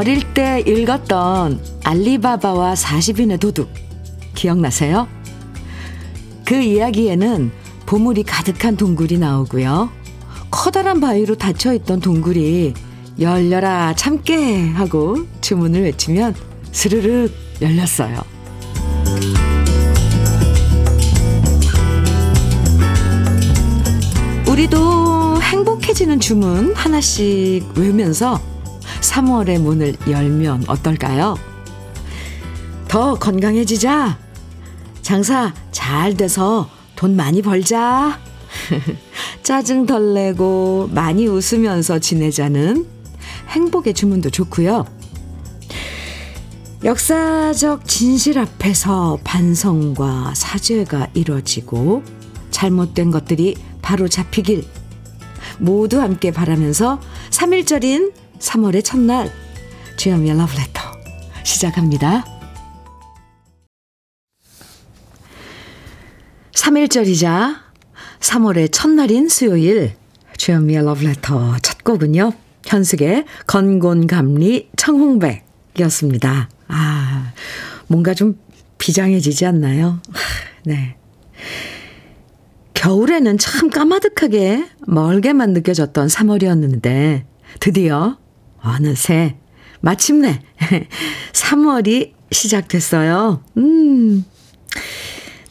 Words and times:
어릴 0.00 0.32
때 0.32 0.64
읽었던 0.66 1.62
알리바바와 1.84 2.72
40인의 2.72 3.38
도둑 3.38 3.68
기억나세요? 4.34 5.06
그 6.46 6.54
이야기에는 6.54 7.52
보물이 7.84 8.22
가득한 8.22 8.78
동굴이 8.78 9.18
나오고요. 9.18 9.90
커다란 10.50 11.02
바위로 11.02 11.34
닫혀있던 11.34 12.00
동굴이 12.00 12.72
열려라 13.20 13.94
참깨 13.94 14.70
하고 14.70 15.18
주문을 15.42 15.82
외치면 15.82 16.34
스르륵 16.72 17.30
열렸어요. 17.60 18.22
우리도 24.48 25.42
행복해지는 25.42 26.20
주문 26.20 26.72
하나씩 26.72 27.68
외우면서 27.76 28.49
3월의 29.00 29.60
문을 29.60 29.96
열면 30.08 30.64
어떨까요? 30.66 31.36
더 32.88 33.14
건강해지자. 33.14 34.18
장사 35.02 35.54
잘 35.70 36.16
돼서 36.16 36.68
돈 36.96 37.16
많이 37.16 37.42
벌자. 37.42 38.18
짜증 39.42 39.86
덜 39.86 40.14
내고 40.14 40.88
많이 40.92 41.26
웃으면서 41.26 41.98
지내자는 41.98 42.86
행복의 43.48 43.94
주문도 43.94 44.30
좋고요. 44.30 44.86
역사적 46.82 47.86
진실 47.86 48.38
앞에서 48.38 49.18
반성과 49.22 50.32
사죄가 50.34 51.08
이루어지고 51.14 52.02
잘못된 52.50 53.10
것들이 53.10 53.54
바로 53.82 54.08
잡히길 54.08 54.64
모두 55.58 56.00
함께 56.00 56.30
바라면서 56.30 57.00
3일절인 57.30 58.12
3월의 58.40 58.84
첫날 58.84 59.30
주현미의 59.96 60.36
러브레터 60.36 60.80
시작합니다. 61.44 62.24
3일절이자 66.52 67.56
3월의 68.20 68.72
첫날인 68.72 69.28
수요일 69.28 69.94
주현미의 70.36 70.84
러브레터 70.84 71.58
첫 71.62 71.84
곡은요. 71.84 72.32
현숙의 72.66 73.24
건곤감리 73.46 74.70
청홍백이었습니다. 74.76 76.48
아, 76.68 77.32
뭔가 77.88 78.14
좀 78.14 78.38
비장해지지 78.78 79.46
않나요? 79.46 80.00
네. 80.64 80.96
겨울에는 82.74 83.36
참 83.38 83.68
까마득하게 83.68 84.66
멀게만 84.86 85.52
느껴졌던 85.52 86.06
3월이었는데 86.08 87.24
드디어 87.58 88.19
어느새 88.62 89.36
마침내 89.80 90.40
3월이 91.32 92.12
시작됐어요. 92.30 93.42
음. 93.56 94.24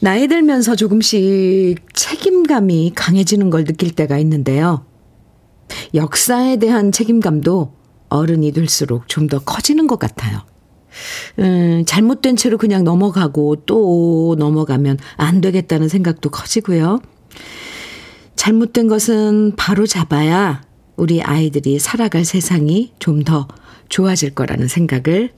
나이 0.02 0.28
들면서 0.28 0.76
조금씩 0.76 1.94
책임감이 1.94 2.94
강해지는 2.96 3.50
걸 3.50 3.66
느낄 3.66 3.92
때가 3.92 4.18
있는데요. 4.20 4.86
역사에 5.94 6.58
대한 6.58 6.92
책임감도 6.92 7.74
어른이 8.10 8.54
될수록 8.54 9.08
좀 9.08 9.28
더 9.28 9.40
커지는 9.40 9.88
것 9.88 10.00
같아요. 10.00 10.40
음, 11.40 11.84
잘못된 11.86 12.36
채로 12.36 12.58
그냥 12.58 12.84
넘어가고 12.84 13.58
또 13.68 14.36
넘어가면 14.40 14.98
안 15.18 15.42
되겠다는 15.42 15.88
생각도 15.88 16.30
커지고요. 16.32 17.00
잘못된 18.36 18.88
것은 18.88 19.54
바로 19.56 19.86
잡아야 19.86 20.62
우리 21.00 21.22
아이들이 21.22 21.80
살아갈 21.80 22.26
세상이 22.26 22.94
좀 23.00 23.24
더 23.24 23.48
좋아질 23.90 24.36
거라는 24.36 24.68
생각을 24.68 25.32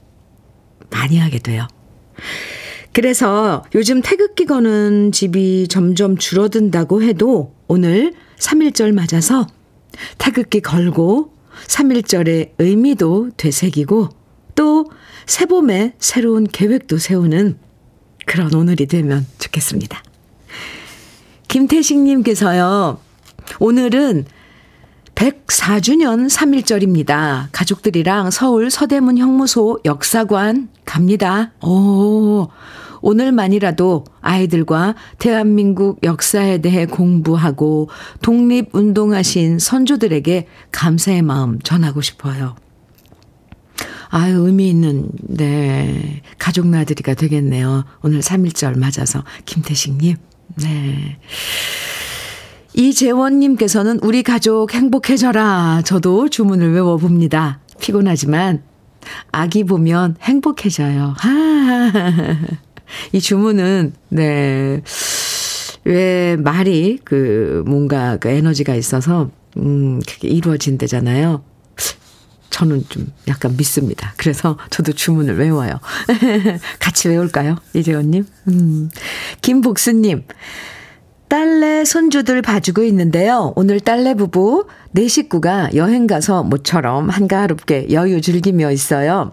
많이 0.90 1.18
하게 1.18 1.38
돼요. 1.38 1.66
그래서 2.92 3.64
요즘 3.74 4.02
태극기 4.02 4.44
거는 4.44 5.12
집이 5.12 5.66
점점 5.68 6.18
줄어든다고 6.18 7.02
해도 7.02 7.54
오늘 7.66 8.12
3일절 8.38 8.92
맞아서 8.92 9.46
태극기 10.18 10.60
걸고 10.60 11.32
3일절의 11.66 12.52
의미도 12.58 13.30
되새기고 13.36 14.10
또 14.54 14.90
새봄에 15.26 15.94
새로운 15.98 16.44
계획도 16.44 16.98
세우는 16.98 17.58
그런 18.26 18.54
오늘이 18.54 18.86
되면 18.86 19.26
좋겠습니다. 19.38 20.02
김태식님께서요, 21.48 23.00
오늘은 23.58 24.26
104주년 25.22 26.28
3일절입니다. 26.28 27.46
가족들이랑 27.52 28.32
서울 28.32 28.72
서대문 28.72 29.18
형무소 29.18 29.78
역사관 29.84 30.68
갑니다. 30.84 31.52
오, 31.62 32.48
오늘만이라도 33.02 34.02
아이들과 34.20 34.96
대한민국 35.20 36.00
역사에 36.02 36.58
대해 36.58 36.86
공부하고 36.86 37.88
독립운동하신 38.22 39.60
선조들에게 39.60 40.48
감사의 40.72 41.22
마음 41.22 41.60
전하고 41.60 42.00
싶어요. 42.00 42.56
아유, 44.08 44.44
의미 44.44 44.68
있는, 44.70 45.08
네, 45.20 46.22
가족 46.36 46.66
나들이가 46.66 47.14
되겠네요. 47.14 47.84
오늘 48.02 48.22
3일절 48.22 48.76
맞아서. 48.76 49.22
김태식님, 49.46 50.16
네. 50.56 51.18
이재원님께서는 52.74 54.00
우리 54.02 54.22
가족 54.22 54.74
행복해져라. 54.74 55.82
저도 55.84 56.28
주문을 56.28 56.72
외워봅니다. 56.72 57.60
피곤하지만 57.80 58.62
아기 59.30 59.64
보면 59.64 60.16
행복해져요. 60.20 61.14
하. 61.18 61.92
이 63.12 63.20
주문은, 63.20 63.94
네. 64.10 64.82
왜 65.84 66.36
말이 66.36 66.98
그 67.04 67.62
뭔가 67.66 68.16
그 68.16 68.28
에너지가 68.28 68.74
있어서, 68.74 69.30
음, 69.56 70.00
그게 70.06 70.28
이루어진대잖아요. 70.28 71.42
저는 72.50 72.84
좀 72.90 73.10
약간 73.28 73.56
믿습니다. 73.56 74.12
그래서 74.16 74.58
저도 74.70 74.92
주문을 74.92 75.38
외워요. 75.38 75.80
같이 76.78 77.08
외울까요? 77.08 77.56
이재원님? 77.74 78.26
음. 78.48 78.90
김복수님. 79.40 80.24
딸내 81.32 81.86
손주들 81.86 82.42
봐주고 82.42 82.82
있는데요. 82.84 83.54
오늘 83.56 83.80
딸내 83.80 84.12
부부 84.12 84.66
네 84.90 85.08
식구가 85.08 85.70
여행 85.74 86.06
가서 86.06 86.42
모처럼 86.42 87.08
한가롭게 87.08 87.86
여유 87.90 88.20
즐기며 88.20 88.70
있어요. 88.70 89.32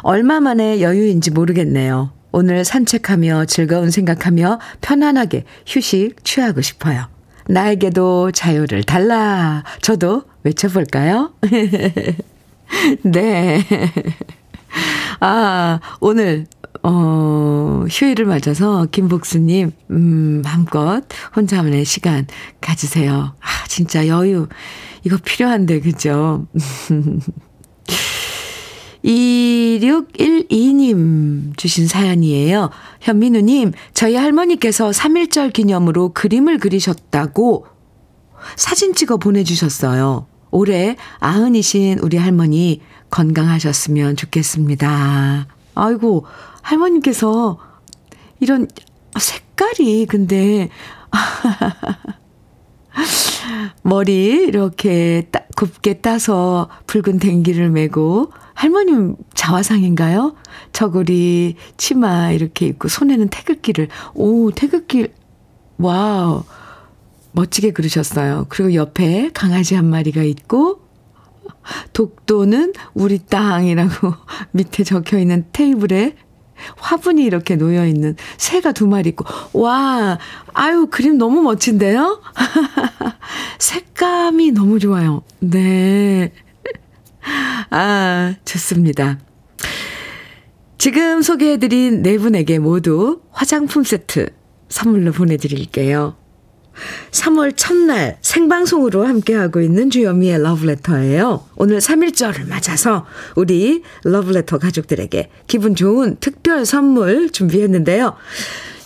얼마 0.00 0.40
만에 0.40 0.80
여유인지 0.80 1.32
모르겠네요. 1.32 2.12
오늘 2.32 2.64
산책하며 2.64 3.44
즐거운 3.44 3.90
생각하며 3.90 4.58
편안하게 4.80 5.44
휴식 5.66 6.24
취하고 6.24 6.62
싶어요. 6.62 7.08
나에게도 7.46 8.32
자유를 8.32 8.84
달라. 8.84 9.64
저도 9.82 10.22
외쳐볼까요? 10.44 11.34
네. 13.04 13.62
아, 15.20 15.80
오늘, 16.00 16.46
어, 16.82 17.84
휴일을 17.90 18.24
맞아서 18.24 18.86
김복수님, 18.90 19.72
음, 19.90 20.42
마음껏 20.44 21.02
혼자만의 21.34 21.84
시간 21.84 22.26
가지세요. 22.60 23.34
아, 23.40 23.66
진짜 23.68 24.06
여유. 24.06 24.48
이거 25.04 25.16
필요한데, 25.22 25.80
그죠? 25.80 26.46
2612님 29.04 31.56
주신 31.56 31.86
사연이에요. 31.86 32.70
현민우님, 33.00 33.72
저희 33.94 34.16
할머니께서 34.16 34.90
3.1절 34.90 35.52
기념으로 35.52 36.12
그림을 36.12 36.58
그리셨다고 36.58 37.66
사진 38.56 38.94
찍어 38.94 39.18
보내주셨어요. 39.18 40.26
올해 40.50 40.96
아흔이신 41.20 42.00
우리 42.00 42.16
할머니 42.16 42.80
건강하셨으면 43.10 44.16
좋겠습니다. 44.16 45.46
아이고, 45.74 46.24
할머니께서 46.68 47.58
이런 48.40 48.68
색깔이 49.18 50.04
근데 50.06 50.68
머리 53.82 54.44
이렇게 54.46 55.28
따, 55.30 55.44
곱게 55.56 56.00
따서 56.00 56.68
붉은 56.86 57.20
댕기를 57.20 57.70
메고 57.70 58.30
할머님 58.52 59.16
자화상인가요? 59.34 60.34
저고리 60.72 61.56
치마 61.78 62.32
이렇게 62.32 62.66
입고 62.66 62.88
손에는 62.88 63.28
태극기를 63.28 63.88
오 64.14 64.50
태극기 64.50 65.08
wow 65.78 66.44
멋지게 67.32 67.72
그러셨어요. 67.72 68.44
그리고 68.50 68.74
옆에 68.74 69.30
강아지 69.32 69.74
한 69.74 69.86
마리가 69.86 70.22
있고 70.22 70.82
독도는 71.94 72.74
우리 72.92 73.20
땅이라고 73.20 74.12
밑에 74.52 74.84
적혀 74.84 75.18
있는 75.18 75.46
테이블에 75.52 76.14
화분이 76.76 77.22
이렇게 77.24 77.56
놓여 77.56 77.86
있는 77.86 78.16
새가 78.36 78.72
두 78.72 78.86
마리 78.86 79.10
있고 79.10 79.24
와 79.52 80.18
아유 80.54 80.88
그림 80.90 81.18
너무 81.18 81.42
멋진데요? 81.42 82.22
색감이 83.58 84.52
너무 84.52 84.78
좋아요. 84.78 85.22
네. 85.40 86.32
아, 87.70 88.34
좋습니다. 88.44 89.18
지금 90.78 91.22
소개해드린 91.22 92.02
네 92.02 92.18
분에게 92.18 92.58
모두 92.58 93.20
화장품 93.32 93.82
세트 93.82 94.30
선물로 94.68 95.12
보내드릴게요. 95.12 96.16
3월 97.10 97.52
첫날 97.56 98.18
생방송으로 98.20 99.06
함께하고 99.06 99.60
있는 99.60 99.90
주현미의 99.90 100.42
러브레터예요. 100.42 101.44
오늘 101.56 101.78
3일절을 101.78 102.48
맞아서 102.48 103.06
우리 103.36 103.82
러브레터 104.04 104.58
가족들에게 104.58 105.30
기분 105.46 105.74
좋은 105.74 106.16
특별 106.20 106.64
선물 106.64 107.30
준비했는데요. 107.30 108.14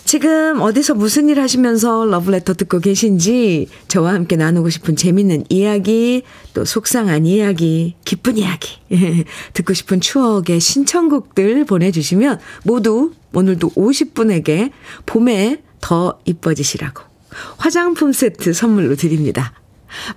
지금 0.05 0.61
어디서 0.61 0.95
무슨 0.95 1.29
일 1.29 1.39
하시면서 1.39 2.05
러브레터 2.05 2.53
듣고 2.53 2.79
계신지 2.79 3.67
저와 3.87 4.13
함께 4.13 4.35
나누고 4.35 4.69
싶은 4.69 4.95
재밌는 4.95 5.45
이야기, 5.49 6.23
또 6.53 6.65
속상한 6.65 7.25
이야기, 7.25 7.95
기쁜 8.03 8.37
이야기, 8.37 8.77
듣고 9.53 9.73
싶은 9.73 10.01
추억의 10.01 10.59
신청곡들 10.59 11.65
보내주시면 11.65 12.39
모두 12.63 13.13
오늘도 13.33 13.69
50분에게 13.69 14.71
봄에 15.05 15.63
더 15.81 16.19
이뻐지시라고 16.25 17.12
화장품 17.57 18.11
세트 18.11 18.53
선물로 18.53 18.95
드립니다. 18.95 19.53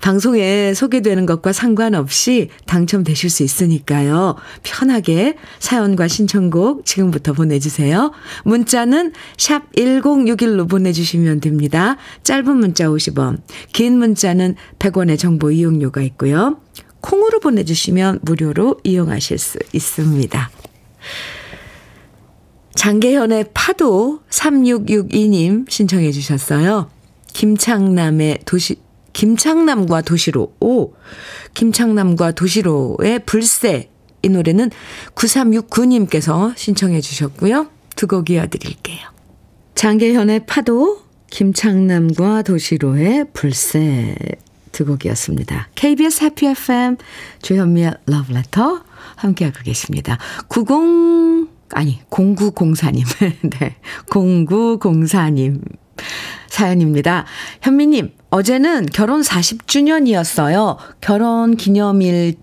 방송에 0.00 0.74
소개되는 0.74 1.26
것과 1.26 1.52
상관없이 1.52 2.48
당첨되실 2.66 3.30
수 3.30 3.42
있으니까요. 3.42 4.36
편하게 4.62 5.36
사연과 5.58 6.08
신청곡 6.08 6.84
지금부터 6.84 7.32
보내주세요. 7.32 8.12
문자는 8.44 9.12
샵 9.36 9.70
1061로 9.72 10.68
보내주시면 10.68 11.40
됩니다. 11.40 11.96
짧은 12.22 12.56
문자 12.56 12.86
50원, 12.86 13.40
긴 13.72 13.98
문자는 13.98 14.54
100원의 14.78 15.18
정보 15.18 15.50
이용료가 15.50 16.00
있고요. 16.02 16.58
콩으로 17.00 17.40
보내주시면 17.40 18.20
무료로 18.22 18.78
이용하실 18.82 19.38
수 19.38 19.58
있습니다. 19.72 20.50
장계현의 22.74 23.46
파도 23.54 24.20
3662님 24.30 25.70
신청해 25.70 26.12
주셨어요. 26.12 26.90
김창남의 27.36 28.38
도시, 28.46 28.76
김창남과 29.12 30.00
도시로, 30.00 30.54
오, 30.58 30.94
김창남과 31.52 32.32
도시로의 32.32 33.18
불새. 33.26 33.90
이 34.22 34.30
노래는 34.30 34.70
9369님께서 35.14 36.56
신청해 36.56 37.02
주셨고요. 37.02 37.68
두 37.94 38.06
곡 38.06 38.30
이어드릴게요. 38.30 39.00
장계현의 39.74 40.46
파도, 40.46 41.02
김창남과 41.28 42.40
도시로의 42.40 43.26
불새. 43.34 44.16
두 44.72 44.86
곡이었습니다. 44.86 45.68
KBS 45.74 46.24
해피 46.24 46.46
FM 46.46 46.96
조현미의 47.42 47.92
러브레터 48.06 48.82
함께하고 49.16 49.58
계십니다. 49.62 50.16
90, 50.48 51.50
아니, 51.72 52.00
0904님. 52.08 53.04
네. 53.60 53.76
0904님. 54.08 55.60
사연입니다. 56.56 57.26
현미님, 57.60 58.12
어제는 58.30 58.86
결혼 58.86 59.20
40주년이었어요. 59.20 60.78
결혼 61.02 61.54
기념일에 61.54 62.34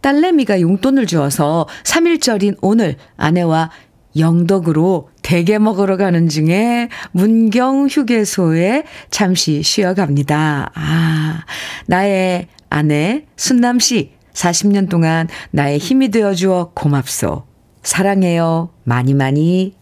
딸내미가 0.00 0.60
용돈을 0.60 1.06
주어서 1.06 1.68
3일절인 1.84 2.56
오늘 2.60 2.96
아내와 3.16 3.70
영덕으로 4.16 5.10
대게 5.22 5.60
먹으러 5.60 5.96
가는 5.96 6.28
중에 6.28 6.88
문경 7.12 7.86
휴게소에 7.86 8.82
잠시 9.10 9.62
쉬어갑니다. 9.62 10.72
아, 10.74 11.44
나의 11.86 12.48
아내 12.68 13.26
순남 13.36 13.78
씨 13.78 14.14
40년 14.32 14.88
동안 14.88 15.28
나의 15.52 15.78
힘이 15.78 16.08
되어 16.08 16.34
주어 16.34 16.72
고맙소. 16.74 17.44
사랑해요. 17.84 18.70
많이 18.82 19.14
많이 19.14 19.74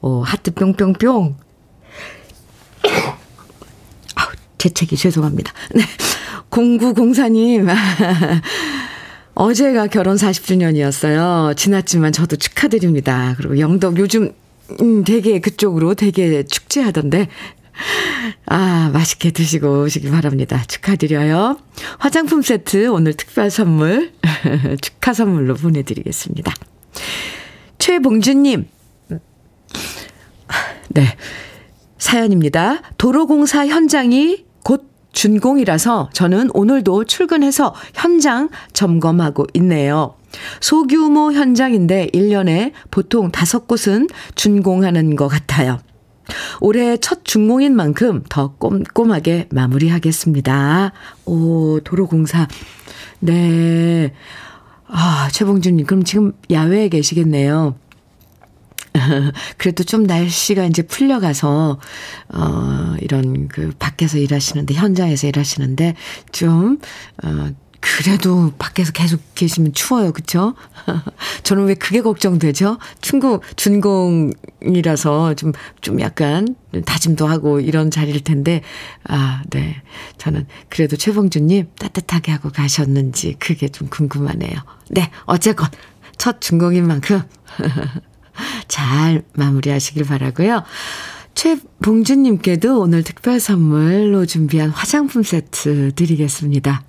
어, 0.00 0.22
하트 0.22 0.52
뿅뿅뿅. 0.54 1.41
아우, 4.62 4.68
재채기 4.68 4.96
죄송합니다. 4.96 5.52
네. 5.74 5.82
0904님. 6.50 7.68
어제가 9.34 9.86
결혼 9.88 10.16
40주년이었어요. 10.16 11.56
지났지만 11.56 12.12
저도 12.12 12.36
축하드립니다. 12.36 13.34
그리고 13.38 13.58
영덕 13.58 13.98
요즘 13.98 14.32
음, 14.80 15.04
되게 15.04 15.40
그쪽으로 15.40 15.94
되게 15.94 16.44
축제하던데. 16.44 17.28
아, 18.46 18.90
맛있게 18.92 19.30
드시고 19.30 19.84
오시기 19.84 20.10
바랍니다. 20.10 20.62
축하드려요. 20.68 21.58
화장품 21.98 22.42
세트 22.42 22.88
오늘 22.88 23.14
특별 23.14 23.50
선물, 23.50 24.12
축하 24.82 25.14
선물로 25.14 25.54
보내드리겠습니다. 25.54 26.52
최봉준님, 27.78 28.68
네. 30.90 31.16
사연입니다. 31.96 32.82
도로공사 32.98 33.66
현장이 33.66 34.44
곧 34.64 34.90
준공이라서 35.12 36.10
저는 36.12 36.50
오늘도 36.54 37.04
출근해서 37.04 37.74
현장 37.94 38.48
점검하고 38.72 39.46
있네요. 39.54 40.14
소규모 40.60 41.32
현장인데 41.32 42.08
1년에 42.14 42.72
보통 42.90 43.30
5곳은 43.30 44.08
준공하는 44.34 45.16
것 45.16 45.28
같아요. 45.28 45.78
올해 46.60 46.96
첫 46.96 47.24
준공인 47.24 47.74
만큼 47.76 48.22
더 48.28 48.54
꼼꼼하게 48.56 49.48
마무리하겠습니다. 49.50 50.92
오, 51.26 51.80
도로공사. 51.80 52.48
네. 53.20 54.12
아, 54.86 55.28
최봉준님, 55.32 55.86
그럼 55.86 56.04
지금 56.04 56.32
야외에 56.50 56.88
계시겠네요. 56.88 57.74
그래도 59.58 59.84
좀 59.84 60.04
날씨가 60.04 60.64
이제 60.64 60.82
풀려가서, 60.82 61.78
어, 62.34 62.94
이런 63.00 63.48
그 63.48 63.72
밖에서 63.78 64.18
일하시는데, 64.18 64.74
현장에서 64.74 65.26
일하시는데, 65.26 65.94
좀, 66.30 66.78
어, 67.24 67.50
그래도 67.80 68.52
밖에서 68.58 68.92
계속 68.92 69.20
계시면 69.34 69.72
추워요. 69.72 70.12
그쵸? 70.12 70.54
저는 71.42 71.64
왜 71.64 71.74
그게 71.74 72.00
걱정되죠? 72.00 72.78
충고, 73.00 73.42
준공이라서 73.56 75.34
좀, 75.34 75.52
좀 75.80 76.00
약간 76.00 76.54
다짐도 76.86 77.26
하고 77.26 77.58
이런 77.58 77.90
자리일 77.90 78.22
텐데, 78.22 78.62
아, 79.08 79.42
네. 79.50 79.82
저는 80.16 80.46
그래도 80.68 80.96
최봉주님 80.96 81.70
따뜻하게 81.76 82.30
하고 82.30 82.50
가셨는지 82.50 83.34
그게 83.40 83.68
좀 83.68 83.88
궁금하네요. 83.88 84.54
네. 84.90 85.10
어쨌건 85.26 85.68
첫 86.16 86.40
준공인 86.40 86.86
만큼 86.86 87.20
잘 88.68 89.22
마무리하시길 89.34 90.04
바라고요. 90.04 90.62
최봉준님께도 91.34 92.80
오늘 92.80 93.02
특별 93.02 93.40
선물로 93.40 94.26
준비한 94.26 94.68
화장품 94.70 95.22
세트 95.22 95.92
드리겠습니다. 95.94 96.84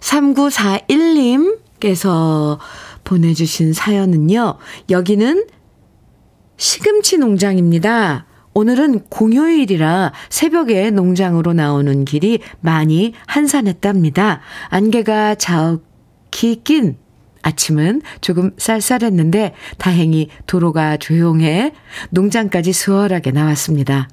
3941님께서 0.00 2.58
보내주신 3.04 3.72
사연은요. 3.72 4.58
여기는 4.90 5.46
시금치 6.56 7.18
농장입니다. 7.18 8.26
오늘은 8.54 9.04
공휴일이라 9.08 10.12
새벽에 10.30 10.90
농장으로 10.90 11.52
나오는 11.52 12.04
길이 12.04 12.40
많이 12.60 13.12
한산했답니다. 13.26 14.40
안개가 14.68 15.36
자욱히 15.36 16.60
낀 16.64 16.96
아침은 17.42 18.02
조금 18.20 18.52
쌀쌀했는데 18.56 19.54
다행히 19.78 20.28
도로가 20.46 20.96
조용해 20.96 21.72
농장까지 22.10 22.72
수월하게 22.72 23.30
나왔습니다. 23.32 24.08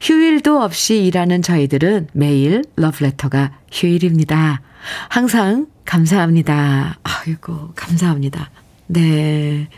휴일도 0.00 0.60
없이 0.60 1.04
일하는 1.04 1.42
저희들은 1.42 2.08
매일 2.12 2.64
러브레터가 2.76 3.58
휴일입니다. 3.72 4.62
항상 5.08 5.66
감사합니다. 5.84 6.98
아이고, 7.02 7.72
감사합니다. 7.74 8.50
네. 8.86 9.68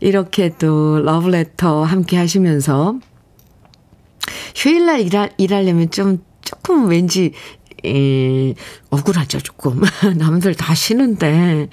이렇게 0.00 0.50
또 0.58 1.00
러브레터 1.00 1.84
함께 1.84 2.16
하시면서 2.16 2.98
휴일날 4.54 5.00
일하, 5.00 5.28
일하려면 5.36 5.90
좀 5.90 6.24
조금 6.42 6.88
왠지 6.88 7.32
에, 7.86 8.54
억울하죠, 8.90 9.40
조금. 9.40 9.80
남들 10.16 10.54
다 10.54 10.74
쉬는데, 10.74 11.68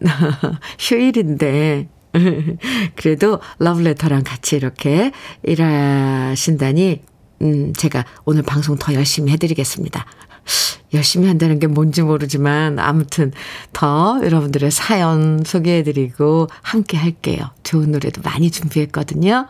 휴일인데, 0.78 1.88
그래도 2.96 3.40
러브레터랑 3.58 4.22
같이 4.24 4.56
이렇게 4.56 5.12
일하신다니, 5.42 7.02
음, 7.42 7.72
제가 7.74 8.04
오늘 8.24 8.42
방송 8.42 8.76
더 8.76 8.92
열심히 8.94 9.32
해드리겠습니다. 9.32 10.04
열심히 10.92 11.28
한다는 11.28 11.60
게 11.60 11.66
뭔지 11.66 12.02
모르지만, 12.02 12.78
아무튼 12.78 13.32
더 13.72 14.20
여러분들의 14.22 14.70
사연 14.70 15.42
소개해드리고 15.44 16.48
함께 16.62 16.96
할게요. 16.96 17.50
좋은 17.62 17.92
노래도 17.92 18.20
많이 18.22 18.50
준비했거든요. 18.50 19.46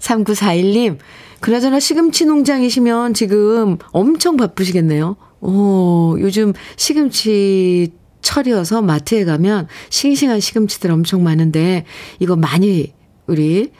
3941님, 0.00 0.98
그나저나 1.40 1.80
시금치 1.80 2.26
농장이시면 2.26 3.14
지금 3.14 3.78
엄청 3.92 4.36
바쁘시겠네요. 4.36 5.16
어, 5.46 6.14
요즘 6.18 6.52
시금치 6.76 7.92
철이어서 8.22 8.80
마트에 8.80 9.24
가면 9.24 9.68
싱싱한 9.90 10.40
시금치들 10.40 10.90
엄청 10.90 11.22
많은데 11.22 11.84
이거 12.18 12.36
많이 12.36 12.94
우리 13.26 13.70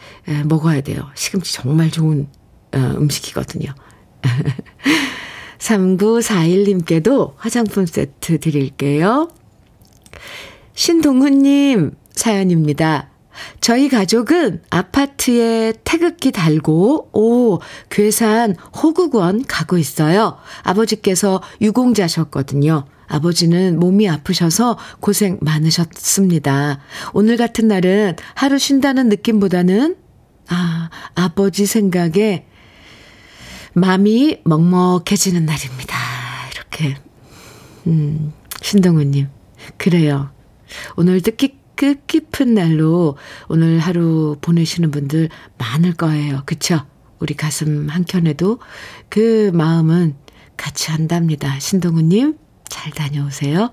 먹어야 0.44 0.82
돼요. 0.82 1.08
시금치 1.14 1.54
정말 1.54 1.90
좋은 1.90 2.28
어, 2.72 2.78
음식이거든요. 2.96 3.74
3941님께도 5.58 7.34
화장품 7.36 7.86
세트 7.86 8.40
드릴게요. 8.40 9.30
신동훈님 10.74 11.92
사연입니다. 12.12 13.13
저희 13.60 13.88
가족은 13.88 14.62
아파트에 14.70 15.74
태극기 15.84 16.32
달고, 16.32 17.10
오, 17.12 17.60
괴산 17.90 18.56
호국원 18.82 19.44
가고 19.46 19.78
있어요. 19.78 20.38
아버지께서 20.62 21.42
유공자셨거든요. 21.60 22.86
아버지는 23.06 23.78
몸이 23.78 24.08
아프셔서 24.08 24.78
고생 25.00 25.38
많으셨습니다. 25.40 26.80
오늘 27.12 27.36
같은 27.36 27.68
날은 27.68 28.16
하루 28.34 28.58
쉰다는 28.58 29.08
느낌보다는, 29.08 29.96
아, 30.48 30.90
아버지 31.14 31.66
생각에 31.66 32.46
마음이 33.74 34.38
먹먹해지는 34.44 35.44
날입니다. 35.44 35.96
이렇게, 36.52 36.96
음, 37.86 38.32
신동우님. 38.62 39.28
그래요. 39.76 40.30
오늘 40.96 41.20
뜻깊, 41.20 41.63
뜻깊은 41.76 42.54
날로 42.54 43.16
오늘 43.48 43.78
하루 43.78 44.36
보내시는 44.40 44.90
분들 44.90 45.28
많을 45.58 45.94
거예요. 45.94 46.42
그쵸? 46.46 46.80
우리 47.18 47.34
가슴 47.34 47.88
한켠에도 47.88 48.58
그 49.08 49.50
마음은 49.54 50.14
같이 50.56 50.90
한답니다. 50.90 51.58
신동우님, 51.58 52.36
잘 52.68 52.92
다녀오세요. 52.92 53.72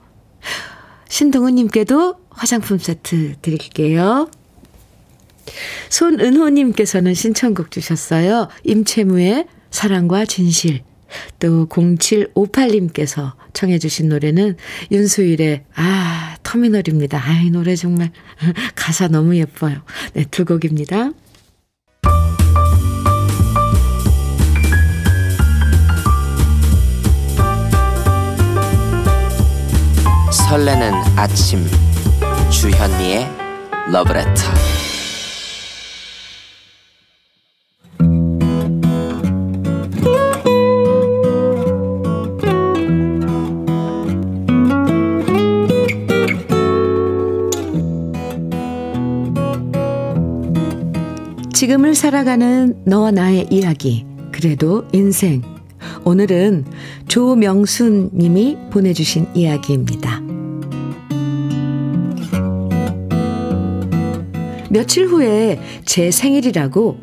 신동우님께도 1.10 2.16
화장품 2.30 2.78
세트 2.78 3.36
드릴게요. 3.42 4.30
손은호님께서는 5.90 7.14
신청곡 7.14 7.72
주셨어요. 7.72 8.48
임채무의 8.64 9.48
사랑과 9.70 10.26
진실. 10.26 10.84
또 11.40 11.68
0758님께서 11.68 13.34
청해 13.54 13.80
주신 13.80 14.10
노래는 14.10 14.58
윤수일의 14.92 15.64
아 15.76 16.36
터미널입니다. 16.44 17.22
아이 17.24 17.50
노래 17.50 17.76
정말 17.76 18.12
가사 18.76 19.08
너무 19.08 19.36
예뻐요. 19.36 19.82
네, 20.14 20.26
두 20.30 20.46
곡입니다. 20.46 21.12
설레는 30.32 30.94
아침 31.16 31.66
주현미의 32.50 33.26
러브레터 33.92 34.71
지금을 51.62 51.94
살아가는 51.94 52.74
너와 52.88 53.12
나의 53.12 53.46
이야기 53.52 54.04
그래도 54.32 54.84
인생 54.94 55.44
오늘은 56.04 56.66
조명순 57.08 58.10
님이 58.16 58.58
보내주신 58.72 59.28
이야기입니다. 59.36 60.22
며칠 64.72 65.06
후에 65.06 65.60
제 65.86 66.10
생일이라고 66.10 66.98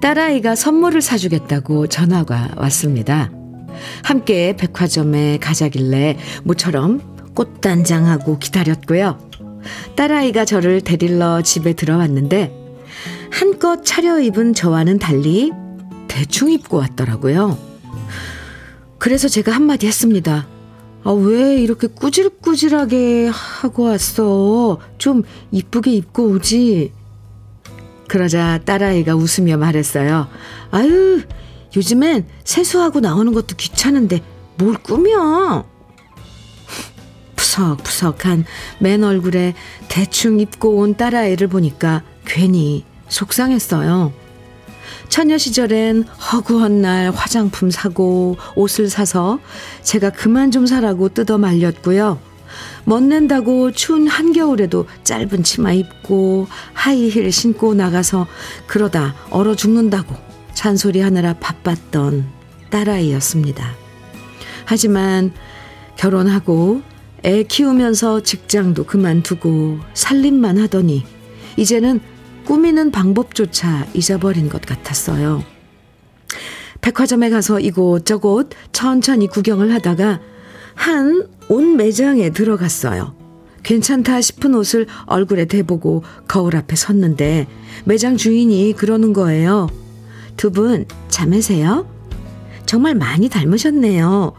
딸아이가 0.00 0.56
선물을 0.56 1.00
사주겠다고 1.02 1.86
전화가 1.86 2.54
왔습니다. 2.56 3.30
함께 4.02 4.56
백화점에 4.56 5.38
가자길래 5.38 6.16
모처럼 6.42 7.00
꽃단장하고 7.36 8.40
기다렸고요. 8.40 9.20
딸아이가 9.94 10.46
저를 10.46 10.80
데리러 10.80 11.42
집에 11.42 11.74
들어왔는데 11.74 12.59
한껏 13.30 13.84
차려입은 13.84 14.54
저와는 14.54 14.98
달리 14.98 15.52
대충 16.08 16.50
입고 16.50 16.76
왔더라고요. 16.78 17.58
그래서 18.98 19.28
제가 19.28 19.52
한마디 19.52 19.86
했습니다. 19.86 20.46
아, 21.02 21.10
왜 21.12 21.56
이렇게 21.56 21.86
꾸질꾸질하게 21.86 23.30
하고 23.32 23.84
왔어? 23.84 24.78
좀 24.98 25.22
이쁘게 25.50 25.92
입고 25.92 26.28
오지? 26.28 26.92
그러자 28.08 28.60
딸아이가 28.64 29.14
웃으며 29.14 29.56
말했어요. 29.56 30.28
아유, 30.70 31.22
요즘엔 31.74 32.26
세수하고 32.44 33.00
나오는 33.00 33.32
것도 33.32 33.56
귀찮은데 33.56 34.20
뭘 34.58 34.74
꾸며? 34.74 35.64
푸석푸석한 37.36 38.44
맨 38.80 39.02
얼굴에 39.04 39.54
대충 39.88 40.40
입고 40.40 40.76
온 40.76 40.96
딸아이를 40.96 41.46
보니까 41.46 42.02
괜히 42.26 42.84
속상했어요. 43.10 44.12
처녀 45.10 45.36
시절엔 45.36 46.04
허구한 46.04 46.80
날 46.80 47.10
화장품 47.10 47.70
사고 47.70 48.36
옷을 48.54 48.88
사서 48.88 49.40
제가 49.82 50.10
그만 50.10 50.50
좀 50.50 50.66
사라고 50.66 51.08
뜯어 51.08 51.36
말렸고요. 51.36 52.18
멋낸다고 52.84 53.72
추운 53.72 54.08
한겨울에도 54.08 54.86
짧은 55.04 55.42
치마 55.42 55.72
입고 55.72 56.46
하이힐 56.72 57.30
신고 57.30 57.74
나가서 57.74 58.26
그러다 58.66 59.14
얼어 59.30 59.54
죽는다고 59.54 60.14
잔소리 60.54 61.00
하느라 61.00 61.34
바빴던 61.34 62.26
딸아이였습니다. 62.70 63.74
하지만 64.64 65.32
결혼하고 65.96 66.82
애 67.24 67.42
키우면서 67.42 68.22
직장도 68.22 68.84
그만두고 68.86 69.80
살림만 69.92 70.58
하더니 70.58 71.04
이제는 71.56 72.00
꾸미는 72.50 72.90
방법조차 72.90 73.86
잊어버린 73.94 74.48
것 74.48 74.60
같았어요. 74.62 75.44
백화점에 76.80 77.30
가서 77.30 77.60
이곳저곳 77.60 78.50
천천히 78.72 79.28
구경을 79.28 79.72
하다가 79.72 80.18
한 80.74 81.28
옷 81.48 81.64
매장에 81.64 82.30
들어갔어요. 82.30 83.14
괜찮다 83.62 84.20
싶은 84.20 84.56
옷을 84.56 84.88
얼굴에 85.06 85.44
대보고 85.44 86.02
거울 86.26 86.56
앞에 86.56 86.74
섰는데 86.74 87.46
매장 87.84 88.16
주인이 88.16 88.72
그러는 88.76 89.12
거예요. 89.12 89.68
두분 90.36 90.86
자매세요? 91.06 91.86
정말 92.66 92.96
많이 92.96 93.28
닮으셨네요. 93.28 94.32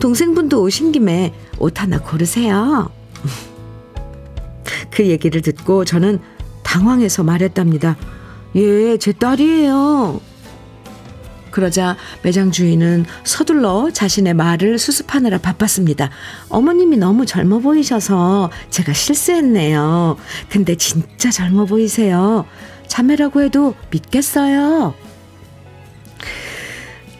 동생분도 0.00 0.62
오신 0.62 0.90
김에 0.90 1.32
옷 1.60 1.80
하나 1.80 2.00
고르세요. 2.00 2.90
그 4.90 5.06
얘기를 5.06 5.42
듣고 5.42 5.84
저는 5.84 6.18
당황해서 6.76 7.22
말했답니다. 7.22 7.96
예, 8.56 8.98
제 8.98 9.12
딸이에요. 9.12 10.20
그러자 11.50 11.96
매장 12.22 12.50
주인은 12.50 13.06
서둘러 13.24 13.90
자신의 13.90 14.34
말을 14.34 14.78
수습하느라 14.78 15.38
바빴습니다. 15.38 16.10
어머님이 16.50 16.98
너무 16.98 17.24
젊어 17.24 17.60
보이셔서 17.60 18.50
제가 18.68 18.92
실수했네요. 18.92 20.18
근데 20.50 20.76
진짜 20.76 21.30
젊어 21.30 21.64
보이세요. 21.64 22.44
자매라고 22.88 23.40
해도 23.40 23.74
믿겠어요. 23.90 24.92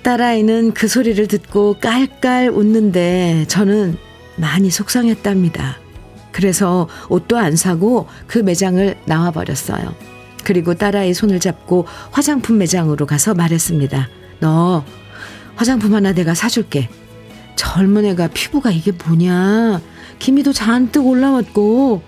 딸아이는 0.02 0.75
그 0.75 0.86
소리를 0.86 1.26
듣고 1.28 1.76
깔깔 1.80 2.50
웃는데 2.50 3.46
저는 3.48 3.96
많이 4.36 4.70
속상했답니다. 4.70 5.86
그래서 6.37 6.87
옷도 7.09 7.38
안 7.38 7.57
사고 7.57 8.09
그 8.26 8.38
매장을 8.38 8.95
나와버렸어요. 9.07 9.95
그리고 10.45 10.75
딸아이 10.75 11.14
손을 11.14 11.40
잡고 11.40 11.87
화장품 12.11 12.59
매장으로 12.59 13.07
가서 13.07 13.33
말했습니다. 13.33 14.11
너 14.40 14.85
화장품 15.55 15.95
하나 15.95 16.12
내가 16.12 16.35
사줄게. 16.35 16.90
젊은 17.57 18.05
애가 18.05 18.28
피부가 18.35 18.71
이게 18.71 18.93
뭐냐. 18.93 19.81
기미도 20.19 20.52
잔뜩 20.52 21.07
올라왔고 21.07 22.02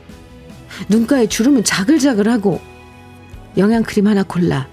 눈가에 0.90 1.26
주름은 1.26 1.64
자글자글하고 1.64 2.60
영양크림 3.56 4.06
하나 4.08 4.24
골라. 4.24 4.68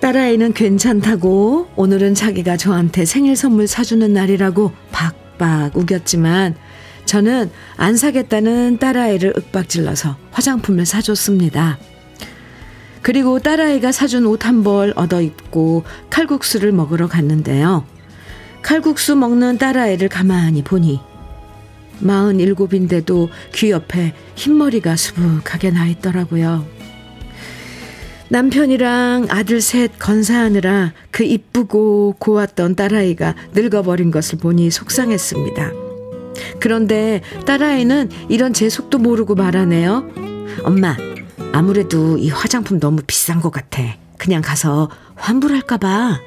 딸아이는 0.00 0.52
괜찮다고 0.52 1.70
오늘은 1.74 2.14
자기가 2.14 2.56
저한테 2.56 3.04
생일 3.04 3.34
선물 3.34 3.66
사주는 3.66 4.12
날이라고 4.12 4.70
박박 4.92 5.76
우겼지만 5.76 6.54
저는 7.04 7.50
안 7.76 7.96
사겠다는 7.96 8.78
딸아이를 8.78 9.34
윽박질러서 9.36 10.16
화장품을 10.30 10.86
사줬습니다. 10.86 11.78
그리고 13.02 13.38
딸아이가 13.38 13.92
사준 13.92 14.24
옷 14.26 14.46
한 14.46 14.62
벌 14.62 14.92
얻어 14.96 15.20
입고 15.20 15.84
칼국수를 16.10 16.72
먹으러 16.72 17.06
갔는데요. 17.06 17.84
칼국수 18.62 19.14
먹는 19.14 19.58
딸아이를 19.58 20.08
가만히 20.08 20.62
보니 20.64 21.00
마흔 22.00 22.40
일곱인데도 22.40 23.28
귀 23.54 23.70
옆에 23.70 24.14
흰머리가 24.36 24.96
수북하게 24.96 25.70
나 25.70 25.86
있더라고요. 25.86 26.66
남편이랑 28.30 29.26
아들 29.28 29.60
셋 29.60 29.98
건사하느라 29.98 30.94
그 31.10 31.24
이쁘고 31.24 32.16
고왔던 32.18 32.74
딸아이가 32.74 33.34
늙어버린 33.52 34.10
것을 34.10 34.38
보니 34.38 34.70
속상했습니다. 34.70 35.83
그런데 36.60 37.20
딸아이는 37.46 38.10
이런 38.28 38.52
제 38.52 38.68
속도 38.68 38.98
모르고 38.98 39.34
말하네요. 39.34 40.08
엄마, 40.64 40.96
아무래도 41.52 42.18
이 42.18 42.30
화장품 42.30 42.80
너무 42.80 43.02
비싼 43.06 43.40
것 43.40 43.50
같아. 43.50 43.82
그냥 44.18 44.42
가서 44.42 44.90
환불할까봐. 45.16 46.20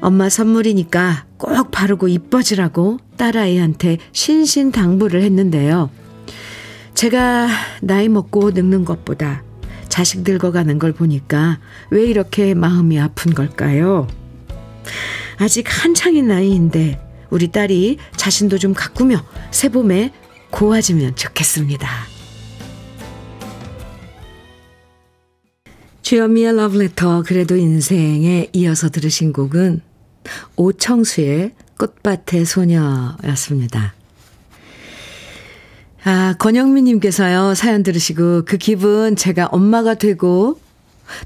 엄마 0.00 0.28
선물이니까 0.28 1.26
꼭 1.36 1.70
바르고 1.70 2.08
이뻐지라고 2.08 2.98
딸아이한테 3.16 3.98
신신당부를 4.12 5.22
했는데요. 5.22 5.90
제가 6.94 7.48
나이 7.82 8.08
먹고 8.08 8.50
늙는 8.50 8.84
것보다 8.84 9.42
자식 9.88 10.22
늙어가는 10.22 10.78
걸 10.78 10.92
보니까 10.92 11.58
왜 11.90 12.04
이렇게 12.04 12.54
마음이 12.54 12.98
아픈 12.98 13.34
걸까요? 13.34 14.06
아직 15.38 15.66
한창인 15.68 16.28
나이인데 16.28 17.00
우리 17.30 17.48
딸이 17.48 17.98
자신도 18.16 18.58
좀 18.58 18.74
가꾸며 18.74 19.24
새봄에 19.50 20.12
고와지면 20.50 21.16
좋겠습니다. 21.16 21.88
주현미의 26.02 26.56
러브레터 26.56 27.22
그래도 27.24 27.56
인생에 27.56 28.48
이어서 28.52 28.88
들으신 28.88 29.32
곡은 29.32 29.80
오청수의 30.56 31.52
꽃밭의 31.78 32.44
소녀였습니다. 32.44 33.94
아, 36.02 36.34
권영민님께서요, 36.38 37.54
사연 37.54 37.82
들으시고 37.82 38.44
그 38.44 38.56
기분 38.56 39.16
제가 39.16 39.46
엄마가 39.46 39.94
되고 39.94 40.58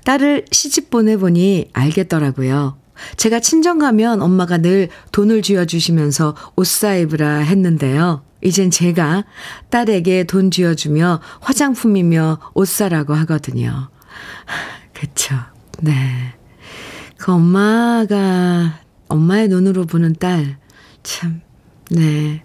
딸을 0.05 0.47
시집 0.51 0.91
보내보니 0.91 1.71
알겠더라고요. 1.73 2.77
제가 3.17 3.41
친정 3.41 3.79
가면 3.79 4.23
엄마가 4.23 4.59
늘 4.59 4.89
돈을 5.13 5.43
쥐어주시면서 5.43 6.37
옷 6.57 6.67
사입으라 6.67 7.39
했는데요. 7.39 8.23
이젠 8.43 8.71
제가 8.71 9.25
딸에게 9.71 10.25
돈 10.25 10.51
쥐어주며 10.51 11.21
화장품이며 11.41 12.39
옷 12.55 12.69
사라고 12.69 13.15
하거든요. 13.15 13.89
그쵸. 14.93 15.35
네. 15.81 16.35
그 17.17 17.33
엄마가, 17.33 18.81
엄마의 19.09 19.49
눈으로 19.49 19.87
보는 19.87 20.15
딸, 20.17 20.59
참, 21.03 21.41
네. 21.91 22.45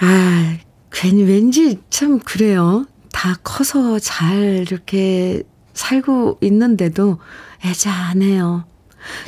아, 0.00 0.56
괜히 0.92 1.24
왠지 1.24 1.78
참 1.90 2.18
그래요. 2.20 2.86
다 3.12 3.34
커서 3.42 3.98
잘 3.98 4.64
이렇게 4.66 5.42
살고 5.72 6.38
있는데도 6.42 7.18
애잔해요. 7.64 8.64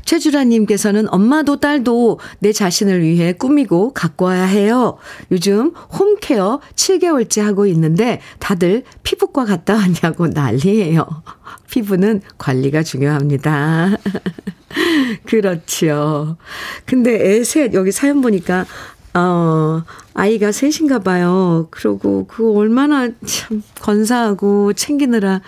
최주라님께서는 0.04 1.06
엄마도 1.12 1.60
딸도 1.60 2.18
내 2.40 2.52
자신을 2.52 3.02
위해 3.02 3.32
꾸미고 3.32 3.92
갖고 3.92 4.26
와야 4.26 4.44
해요. 4.44 4.98
요즘 5.30 5.72
홈케어 5.98 6.60
7개월째 6.74 7.42
하고 7.42 7.66
있는데 7.66 8.20
다들 8.38 8.82
피부과 9.02 9.44
갔다 9.44 9.74
왔냐고 9.74 10.26
난리예요. 10.28 11.06
피부는 11.70 12.22
관리가 12.38 12.82
중요합니다. 12.82 13.96
그렇지요. 15.26 16.36
근데 16.86 17.36
애 17.36 17.44
셋, 17.44 17.74
여기 17.74 17.92
사연 17.92 18.20
보니까, 18.20 18.64
어, 19.14 19.82
아이가 20.14 20.52
셋인가 20.52 21.00
봐요. 21.00 21.68
그러고 21.70 22.26
그거 22.26 22.52
얼마나 22.52 23.08
참 23.26 23.62
건사하고 23.80 24.72
챙기느라 24.72 25.40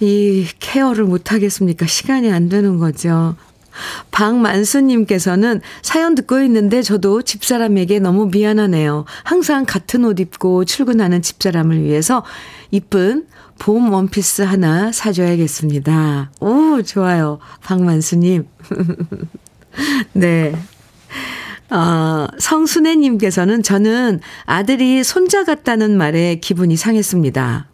이 0.00 0.46
케어를 0.58 1.04
못하겠습니까? 1.04 1.86
시간이 1.86 2.30
안 2.30 2.48
되는 2.48 2.78
거죠. 2.78 3.36
박만수님께서는 4.10 5.60
사연 5.82 6.14
듣고 6.14 6.40
있는데 6.42 6.82
저도 6.82 7.22
집사람에게 7.22 8.00
너무 8.00 8.26
미안하네요. 8.26 9.04
항상 9.24 9.64
같은 9.64 10.04
옷 10.04 10.18
입고 10.20 10.64
출근하는 10.64 11.22
집사람을 11.22 11.82
위해서 11.82 12.24
이쁜 12.70 13.26
봄 13.58 13.92
원피스 13.92 14.42
하나 14.42 14.92
사줘야겠습니다. 14.92 16.30
오, 16.40 16.82
좋아요. 16.82 17.38
박만수님. 17.62 18.46
네. 20.14 20.54
어, 21.70 22.26
성순애님께서는 22.38 23.62
저는 23.62 24.20
아들이 24.46 25.04
손자 25.04 25.44
같다는 25.44 25.98
말에 25.98 26.36
기분이 26.36 26.76
상했습니다. 26.76 27.66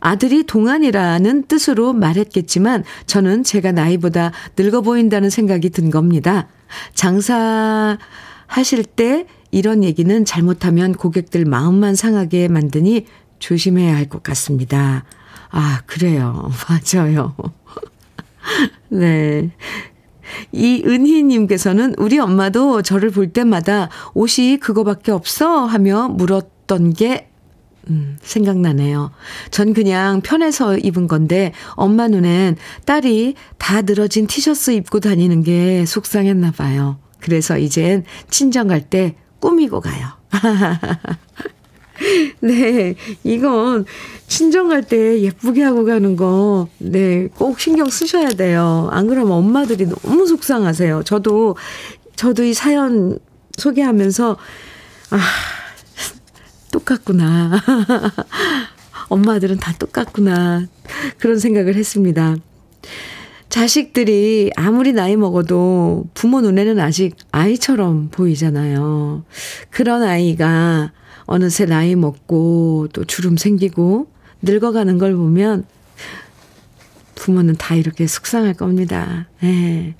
아들이 0.00 0.44
동안이라는 0.44 1.44
뜻으로 1.46 1.92
말했겠지만 1.92 2.84
저는 3.06 3.44
제가 3.44 3.72
나이보다 3.72 4.32
늙어 4.56 4.80
보인다는 4.82 5.30
생각이 5.30 5.70
든 5.70 5.90
겁니다. 5.90 6.48
장사하실 6.94 8.84
때 8.96 9.26
이런 9.50 9.82
얘기는 9.82 10.24
잘못하면 10.24 10.92
고객들 10.92 11.44
마음만 11.44 11.94
상하게 11.94 12.48
만드니 12.48 13.06
조심해야 13.38 13.94
할 13.96 14.08
것 14.08 14.22
같습니다. 14.22 15.04
아, 15.50 15.80
그래요. 15.86 16.50
맞아요. 16.94 17.34
네. 18.88 19.50
이 20.52 20.82
은희님께서는 20.84 21.94
우리 21.98 22.18
엄마도 22.18 22.82
저를 22.82 23.10
볼 23.10 23.32
때마다 23.32 23.88
옷이 24.14 24.58
그거밖에 24.58 25.10
없어 25.10 25.64
하며 25.64 26.08
물었던 26.08 26.92
게 26.92 27.28
음, 27.90 28.18
생각나네요. 28.22 29.10
전 29.50 29.72
그냥 29.72 30.20
편해서 30.20 30.76
입은 30.76 31.08
건데 31.08 31.52
엄마 31.72 32.08
눈엔 32.08 32.56
딸이 32.84 33.34
다 33.58 33.82
늘어진 33.82 34.26
티셔츠 34.26 34.72
입고 34.72 35.00
다니는 35.00 35.42
게 35.42 35.84
속상했나 35.86 36.52
봐요. 36.52 36.98
그래서 37.20 37.58
이젠 37.58 38.04
친정 38.30 38.68
갈 38.68 38.82
때 38.90 39.16
꾸미고 39.40 39.80
가요. 39.80 40.08
네, 42.40 42.94
이건 43.24 43.84
친정 44.28 44.68
갈 44.68 44.82
때 44.82 45.20
예쁘게 45.20 45.62
하고 45.62 45.84
가는 45.84 46.14
거, 46.16 46.68
네, 46.78 47.28
꼭 47.36 47.58
신경 47.58 47.90
쓰셔야 47.90 48.28
돼요. 48.30 48.88
안 48.92 49.08
그러면 49.08 49.32
엄마들이 49.32 49.86
너무 49.86 50.26
속상하세요. 50.26 51.02
저도, 51.04 51.56
저도 52.14 52.44
이 52.44 52.54
사연 52.54 53.18
소개하면서, 53.56 54.36
아, 55.10 55.18
똑같구나. 56.70 57.60
엄마들은 59.08 59.58
다 59.58 59.72
똑같구나. 59.78 60.66
그런 61.18 61.38
생각을 61.38 61.74
했습니다. 61.74 62.36
자식들이 63.48 64.50
아무리 64.56 64.92
나이 64.92 65.16
먹어도 65.16 66.06
부모 66.12 66.40
눈에는 66.42 66.78
아직 66.80 67.16
아이처럼 67.32 68.10
보이잖아요. 68.10 69.24
그런 69.70 70.02
아이가 70.02 70.92
어느새 71.24 71.64
나이 71.64 71.94
먹고 71.94 72.88
또 72.92 73.04
주름 73.04 73.36
생기고 73.36 74.08
늙어가는 74.42 74.98
걸 74.98 75.14
보면 75.14 75.64
부모는 77.14 77.56
다 77.56 77.74
이렇게 77.74 78.06
속상할 78.06 78.54
겁니다. 78.54 79.28
네. 79.40 79.94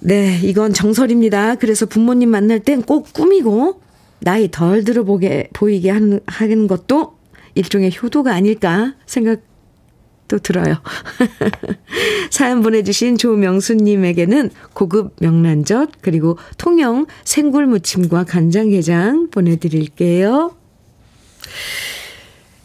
네, 0.00 0.38
이건 0.42 0.74
정설입니다. 0.74 1.54
그래서 1.54 1.86
부모님 1.86 2.28
만날 2.30 2.60
땐 2.60 2.82
꼭 2.82 3.12
꾸미고 3.14 3.80
나이 4.20 4.50
덜 4.50 4.84
들어 4.84 5.04
보게 5.04 5.48
보이게 5.52 5.90
하는 5.90 6.20
하는 6.26 6.66
것도 6.66 7.16
일종의 7.54 7.92
효도가 8.02 8.32
아닐까 8.32 8.94
생각도 9.06 10.38
들어요. 10.42 10.76
사연 12.30 12.62
보내주신 12.62 13.16
조명수님에게는 13.16 14.50
고급 14.72 15.14
명란젓 15.20 15.90
그리고 16.00 16.38
통영 16.58 17.06
생굴무침과 17.24 18.24
간장게장 18.24 19.30
보내드릴게요. 19.30 20.56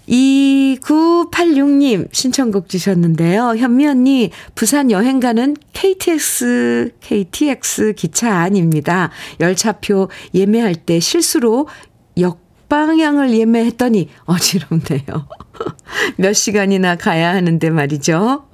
2986님 0.09 2.07
신청곡 2.11 2.67
주셨는데요. 2.67 3.55
현미 3.57 3.87
언니, 3.87 4.31
부산 4.55 4.89
여행 4.91 5.19
가는 5.19 5.55
KTX, 5.73 6.93
KTX 6.99 7.93
기차 7.93 8.35
안입니다. 8.37 9.11
열차표 9.39 10.09
예매할 10.33 10.73
때 10.75 10.99
실수로 10.99 11.67
역방향을 12.17 13.37
예매했더니 13.37 14.09
어지럽네요. 14.25 15.27
몇 16.17 16.33
시간이나 16.33 16.95
가야 16.95 17.33
하는데 17.33 17.69
말이죠. 17.69 18.45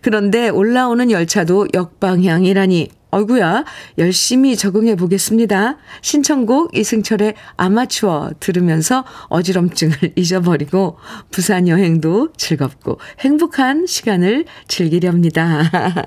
그런데 0.00 0.48
올라오는 0.48 1.10
열차도 1.10 1.68
역방향이라니 1.74 2.90
어이구야, 3.14 3.64
열심히 3.98 4.56
적응해 4.56 4.96
보겠습니다. 4.96 5.76
신청곡 6.02 6.76
이승철의 6.76 7.34
아마추어 7.56 8.30
들으면서 8.40 9.04
어지럼증을 9.28 9.94
잊어버리고 10.16 10.98
부산 11.30 11.68
여행도 11.68 12.32
즐겁고 12.36 12.98
행복한 13.20 13.86
시간을 13.86 14.46
즐기렵니다. 14.66 15.62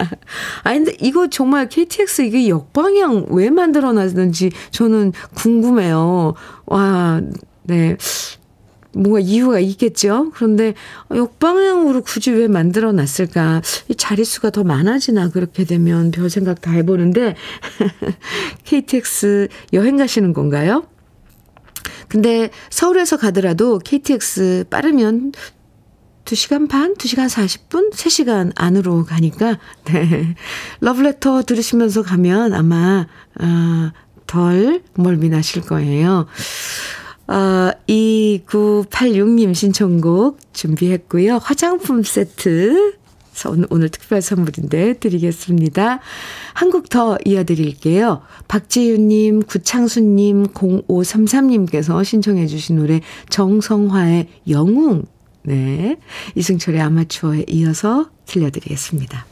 아, 0.63 0.74
근데 0.74 0.98
이거 1.00 1.30
정말 1.30 1.70
KTX 1.70 2.24
이게 2.24 2.50
역방향 2.50 3.28
왜 3.30 3.50
만들어 3.50 3.93
놨는지 3.93 4.52
저는 4.72 5.13
궁금해요. 5.34 6.34
와, 6.65 7.22
네. 7.63 7.96
뭔가 8.98 9.20
이유가 9.20 9.60
있겠죠? 9.60 10.32
그런데 10.34 10.74
역방향으로 11.14 12.02
굳이 12.02 12.32
왜 12.32 12.48
만들어 12.48 12.92
놨을까? 12.92 13.62
이 13.90 13.96
자릿수가 13.96 14.50
더 14.50 14.64
많아지나, 14.64 15.30
그렇게 15.30 15.64
되면 15.64 16.12
별 16.12 16.30
생각 16.30 16.62
다 16.62 16.72
해보는데, 16.72 17.36
KTX 18.66 19.50
여행 19.74 19.98
가시는 19.98 20.34
건가요? 20.34 20.88
근데 22.08 22.50
서울에서 22.70 23.18
가더라도 23.18 23.80
KTX 23.80 24.66
빠르면 24.70 25.34
2시간 26.26 26.68
반, 26.70 26.94
2시간 26.96 27.30
40분, 27.30 27.94
3시간 27.94 28.52
안으로 28.56 29.06
가니까, 29.06 29.60
네. 29.86 30.36
러브레터 30.82 31.44
들으시면서 31.44 32.04
가면 32.04 32.54
아마, 32.54 33.08
아, 33.40 33.94
덜 34.26 34.82
멀미 34.96 35.30
나실 35.30 35.62
거예요. 35.62 36.28
어, 37.28 37.72
2986님 37.88 39.54
신청곡 39.54 40.40
준비했고요. 40.54 41.38
화장품 41.38 42.04
세트 42.04 42.98
오늘, 43.70 43.90
특별 43.90 44.22
선물인데 44.22 44.94
드리겠습니다. 44.94 46.00
한곡더 46.54 47.20
이어드릴게요. 47.26 48.22
박지윤님, 48.48 49.44
구창수님, 49.44 50.48
0533님께서 50.48 52.04
신청해 52.04 52.48
주신 52.48 52.78
노래 52.78 53.02
정성화의 53.30 54.28
영웅. 54.50 55.04
네. 55.44 55.98
이승철의 56.36 56.82
아마추어에 56.82 57.46
이어서 57.48 58.10
들려드리겠습니다. 58.26 59.26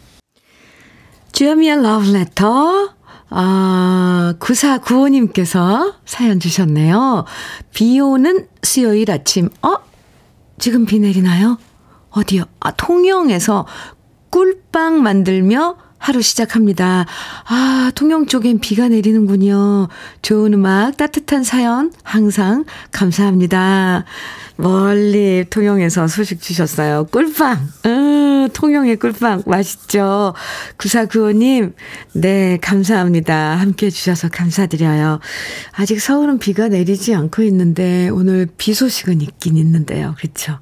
주여미의 1.31 1.81
러브레터 1.81 2.94
아, 3.37 4.33
9495님께서 4.39 5.95
사연 6.05 6.39
주셨네요. 6.39 7.25
비 7.73 7.99
오는 7.99 8.47
수요일 8.63 9.11
아침, 9.11 9.49
어? 9.61 9.75
지금 10.57 10.85
비 10.85 10.99
내리나요? 10.99 11.57
어디요? 12.11 12.45
아, 12.61 12.71
통영에서 12.71 13.67
꿀빵 14.29 15.03
만들며 15.03 15.75
하루 15.97 16.21
시작합니다. 16.21 17.05
아, 17.47 17.91
통영 17.95 18.25
쪽엔 18.25 18.59
비가 18.59 18.87
내리는군요. 18.87 19.89
좋은 20.21 20.53
음악, 20.53 20.95
따뜻한 20.95 21.43
사연, 21.43 21.91
항상 22.03 22.63
감사합니다. 22.91 24.05
멀리 24.55 25.43
통영에서 25.49 26.07
소식 26.07 26.41
주셨어요. 26.41 27.07
꿀빵. 27.11 27.57
음, 27.85 28.34
통영의 28.49 28.97
꿀빵. 28.97 29.43
맛있죠? 29.45 30.34
9495님, 30.77 31.73
네, 32.13 32.58
감사합니다. 32.62 33.55
함께 33.55 33.88
해주셔서 33.88 34.29
감사드려요. 34.29 35.19
아직 35.71 35.99
서울은 35.99 36.39
비가 36.39 36.67
내리지 36.67 37.13
않고 37.13 37.43
있는데, 37.43 38.10
오늘 38.10 38.47
비 38.58 38.73
소식은 38.73 39.21
있긴 39.21 39.58
있는데요. 39.58 40.15
그렇죠? 40.17 40.60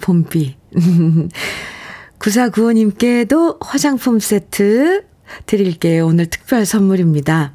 봄비. 0.00 0.56
9495님께도 2.18 3.58
화장품 3.60 4.20
세트 4.20 5.04
드릴게요. 5.46 6.06
오늘 6.06 6.26
특별 6.26 6.64
선물입니다. 6.64 7.52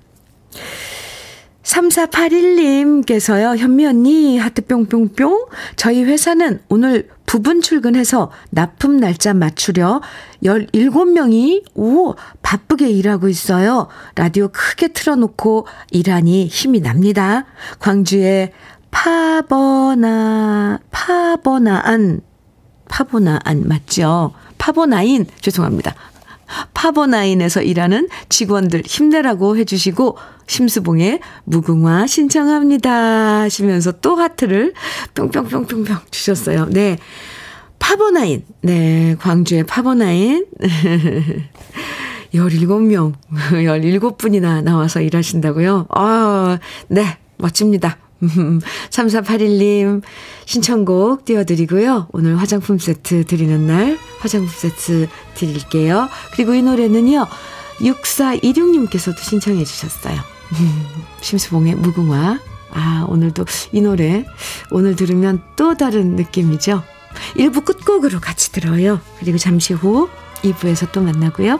3481님께서요, 1.63 3.58
현미 3.58 3.86
언니, 3.86 4.38
하트 4.38 4.65
뿅뿅뿅. 4.65 5.48
저희 5.76 6.04
회사는 6.04 6.60
오늘 6.70 7.08
부분 7.32 7.62
출근해서 7.62 8.30
납품 8.50 8.98
날짜 8.98 9.34
맞추려 9.34 10.02
17명이, 10.44 11.63
오, 11.76 12.13
바쁘게 12.41 12.89
일하고 12.89 13.30
있어요. 13.30 13.88
라디오 14.15 14.50
크게 14.50 14.89
틀어놓고 14.89 15.65
일하니 15.91 16.48
힘이 16.48 16.82
납니다. 16.82 17.46
광주의 17.80 18.52
파버나, 18.91 20.80
파버나안, 20.91 22.20
파버나안, 22.89 23.65
맞죠? 23.65 24.34
파버나인, 24.58 25.26
죄송합니다. 25.39 25.96
파버나인에서 26.74 27.62
일하는 27.62 28.08
직원들 28.30 28.84
힘내라고 28.86 29.58
해주시고 29.58 30.18
심수봉의 30.48 31.20
무궁화 31.46 32.08
신청합니다 32.08 33.42
하시면서 33.42 33.94
또 34.02 34.16
하트를 34.16 34.74
뿅뿅뿅뿅뿅 35.14 35.98
주셨어요. 36.12 36.68
네. 36.70 36.98
파버나인. 37.80 38.44
네. 38.62 39.16
광주의 39.20 39.64
파버나인. 39.64 40.46
17명, 42.34 43.14
17분이나 43.32 44.64
나와서 44.64 45.02
일하신다고요? 45.02 45.88
아, 45.90 46.60
네. 46.88 47.18
멋집니다. 47.38 47.98
3481님 48.89 50.01
신청곡 50.45 51.25
띄워드리고요. 51.25 52.07
오늘 52.12 52.39
화장품 52.39 52.77
세트 52.77 53.25
드리는 53.25 53.65
날 53.65 53.97
화장품 54.19 54.49
세트 54.49 55.07
드릴게요. 55.36 56.10
그리고 56.34 56.53
이 56.53 56.62
노래는요. 56.62 57.25
6426님께서도 57.79 59.17
신청해 59.17 59.63
주셨어요. 59.63 60.19
심수봉의 61.21 61.75
무궁화. 61.75 62.39
아, 62.73 63.05
오늘도 63.10 63.45
이 63.73 63.81
노래 63.81 64.25
오늘 64.69 64.95
들으면 64.95 65.41
또 65.57 65.75
다른 65.75 66.15
느낌이죠. 66.15 66.84
1부 67.36 67.65
끝곡으로 67.65 68.19
같이 68.21 68.51
들어요. 68.51 69.01
그리고 69.19 69.38
잠시 69.38 69.73
후 69.73 70.10
2부에서 70.43 70.91
또 70.91 71.01
만나고요. 71.01 71.60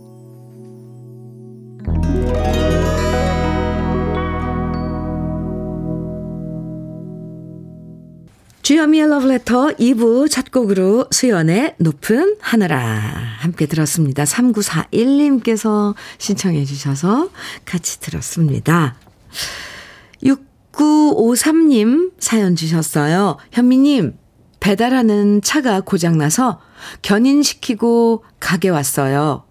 주여미의 8.71 9.09
러브레터 9.09 9.75
2부 9.75 10.31
첫 10.31 10.49
곡으로 10.49 11.05
수연의 11.11 11.75
높은 11.77 12.37
하늘아 12.39 12.77
함께 12.77 13.65
들었습니다. 13.65 14.23
3941님께서 14.23 15.93
신청해 16.17 16.63
주셔서 16.63 17.29
같이 17.65 17.99
들었습니다. 17.99 18.95
6953님 20.23 22.13
사연 22.17 22.55
주셨어요. 22.55 23.35
현미님 23.51 24.17
배달하는 24.61 25.41
차가 25.41 25.81
고장나서 25.81 26.61
견인시키고 27.01 28.23
가게 28.39 28.69
왔어요. 28.69 29.43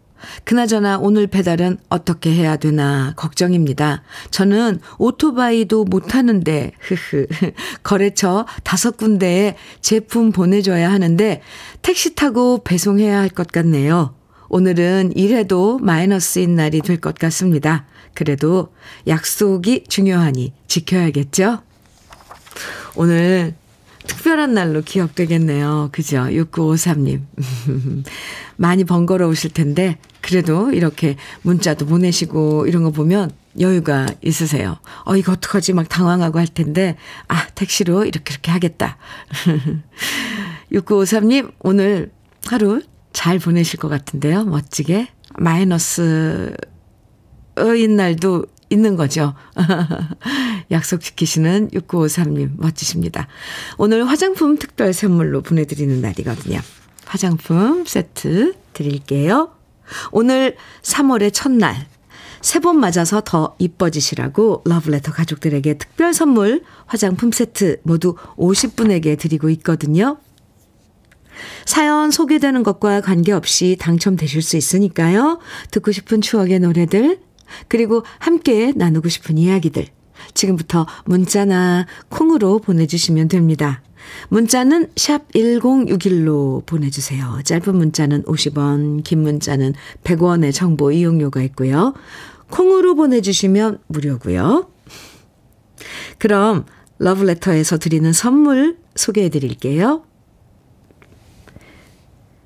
그나저나 0.44 0.98
오늘 0.98 1.26
배달은 1.26 1.78
어떻게 1.88 2.32
해야 2.32 2.56
되나 2.56 3.12
걱정입니다. 3.16 4.02
저는 4.30 4.80
오토바이도 4.98 5.84
못 5.84 6.14
하는데, 6.14 6.72
흐흐. 6.80 7.26
거래처 7.82 8.46
다섯 8.64 8.96
군데에 8.96 9.56
제품 9.80 10.32
보내줘야 10.32 10.90
하는데, 10.90 11.42
택시 11.82 12.14
타고 12.14 12.62
배송해야 12.64 13.18
할 13.18 13.30
것 13.30 13.48
같네요. 13.52 14.14
오늘은 14.48 15.12
일해도 15.16 15.78
마이너스인 15.78 16.56
날이 16.56 16.80
될 16.80 17.00
것 17.00 17.14
같습니다. 17.14 17.86
그래도 18.14 18.72
약속이 19.06 19.84
중요하니 19.88 20.52
지켜야겠죠? 20.66 21.60
오늘 22.96 23.54
특별한 24.10 24.54
날로 24.54 24.82
기억되겠네요. 24.82 25.90
그죠? 25.92 26.16
6953님. 26.22 27.22
많이 28.56 28.82
번거로우실 28.82 29.52
텐데, 29.52 29.98
그래도 30.20 30.72
이렇게 30.72 31.14
문자도 31.42 31.86
보내시고 31.86 32.66
이런 32.66 32.82
거 32.82 32.90
보면 32.90 33.30
여유가 33.60 34.08
있으세요. 34.20 34.78
어, 35.04 35.16
이거 35.16 35.32
어떡하지? 35.32 35.74
막 35.74 35.88
당황하고 35.88 36.40
할 36.40 36.48
텐데, 36.48 36.96
아, 37.28 37.46
택시로 37.54 38.04
이렇게 38.04 38.32
이렇게 38.32 38.50
하겠다. 38.50 38.98
6953님, 40.72 41.52
오늘 41.60 42.10
하루 42.46 42.82
잘 43.12 43.38
보내실 43.38 43.78
것 43.78 43.88
같은데요. 43.88 44.44
멋지게. 44.44 45.06
마이너스인 45.38 46.56
날도 47.96 48.44
있는 48.70 48.96
거죠. 48.96 49.34
약속 50.70 51.00
지키시는 51.00 51.70
6953님, 51.70 52.52
멋지십니다. 52.56 53.26
오늘 53.76 54.08
화장품 54.08 54.56
특별 54.56 54.92
선물로 54.92 55.42
보내드리는 55.42 56.00
날이거든요. 56.00 56.60
화장품 57.04 57.84
세트 57.84 58.54
드릴게요. 58.72 59.50
오늘 60.12 60.56
3월의 60.82 61.32
첫날, 61.34 61.86
세번 62.40 62.78
맞아서 62.80 63.20
더 63.20 63.54
이뻐지시라고 63.58 64.62
러브레터 64.64 65.12
가족들에게 65.12 65.74
특별 65.74 66.14
선물 66.14 66.62
화장품 66.86 67.32
세트 67.32 67.80
모두 67.82 68.14
50분에게 68.36 69.18
드리고 69.18 69.50
있거든요. 69.50 70.18
사연 71.64 72.10
소개되는 72.10 72.62
것과 72.62 73.00
관계없이 73.00 73.76
당첨되실 73.78 74.42
수 74.42 74.56
있으니까요. 74.56 75.38
듣고 75.70 75.92
싶은 75.92 76.20
추억의 76.20 76.60
노래들, 76.60 77.20
그리고 77.68 78.04
함께 78.18 78.72
나누고 78.74 79.08
싶은 79.08 79.38
이야기들, 79.38 79.86
지금부터 80.34 80.86
문자나 81.04 81.86
콩으로 82.08 82.58
보내주시면 82.58 83.28
됩니다. 83.28 83.82
문자는 84.28 84.88
샵 84.96 85.30
1061로 85.32 86.64
보내주세요. 86.66 87.40
짧은 87.44 87.76
문자는 87.76 88.24
50원, 88.24 89.04
긴 89.04 89.22
문자는 89.22 89.74
100원의 90.04 90.52
정보 90.54 90.90
이용료가 90.90 91.42
있고요. 91.42 91.94
콩으로 92.50 92.94
보내주시면 92.94 93.78
무료고요. 93.86 94.70
그럼 96.18 96.64
러브레터에서 96.98 97.78
드리는 97.78 98.12
선물 98.12 98.76
소개해 98.94 99.28
드릴게요. 99.30 100.04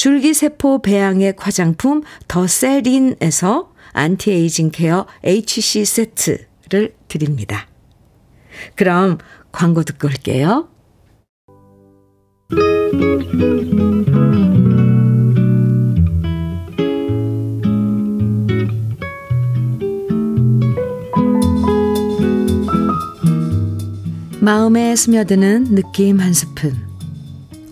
줄기세포 0.00 0.80
배양액 0.80 1.46
화장품 1.46 2.02
더세린에서 2.26 3.70
anti-aging 3.92 4.70
care 4.70 5.06
HC 5.22 5.84
세트를 5.84 6.94
드립니다. 7.06 7.68
그럼 8.76 9.18
광고 9.52 9.82
듣고 9.82 10.08
올게요. 10.08 10.70
마음에 24.40 24.96
스며드는 24.96 25.74
느낌 25.74 26.20
한 26.20 26.32
스푼. 26.32 26.74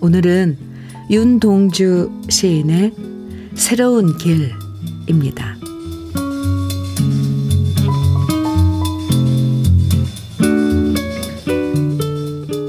오늘은 0.03 0.67
윤동주 1.11 2.11
시인의 2.29 2.92
새로운 3.55 4.18
길입니다. 4.18 5.57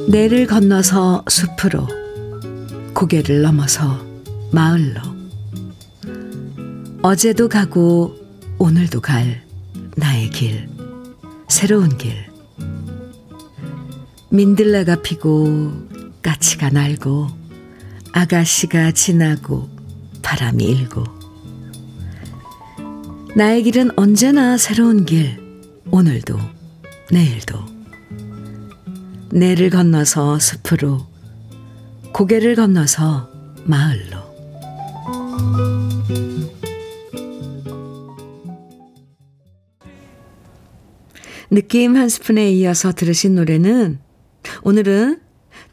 내를 0.08 0.47
건너서 0.47 1.25
숲으로, 1.28 1.86
고개를 2.93 3.41
넘어서 3.41 3.99
마을로, 4.52 5.02
어제도 7.02 7.49
가고 7.49 8.15
오늘도 8.58 9.02
갈 9.02 9.43
나의 9.97 10.30
길, 10.30 10.69
새로운 11.49 11.97
길. 11.97 12.13
민들레가 14.30 15.02
피고 15.02 15.73
까치가 16.21 16.69
날고 16.69 17.38
아가씨가 18.12 18.91
지나고 18.91 19.69
바람이 20.22 20.63
일고. 20.63 21.04
나의 23.36 23.63
길은 23.63 23.91
언제나 23.98 24.58
새로운 24.58 25.06
길 25.06 25.39
오늘도 25.91 26.38
내일도. 27.12 27.60
내를 29.32 29.69
건너서 29.69 30.39
숲으로 30.39 31.08
고개를 32.13 32.56
건너서 32.56 33.30
마을로. 33.65 34.17
느낌 41.52 41.95
한 41.95 42.10
스푼에 42.10 42.52
이어서 42.52 42.91
들으신 42.91 43.36
노래는 43.36 44.00
오늘은 44.63 45.19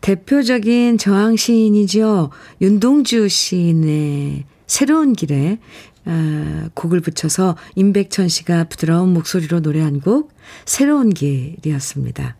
대표적인 0.00 0.98
저항 0.98 1.37
시인이죠. 1.37 2.30
윤동주 2.61 3.28
시인의 3.28 4.44
새로운 4.66 5.12
길에 5.12 5.59
아, 6.04 6.70
곡을 6.74 7.00
붙여서 7.00 7.56
임백천 7.74 8.28
씨가 8.28 8.64
부드러운 8.64 9.12
목소리로 9.12 9.61
노래한 9.61 10.00
곡 10.00 10.32
새로운 10.64 11.11
길이었습니다. 11.11 12.37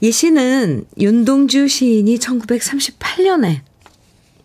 이 0.00 0.12
시는 0.12 0.84
윤동주 0.98 1.66
시인이 1.66 2.16
1938년에 2.18 3.62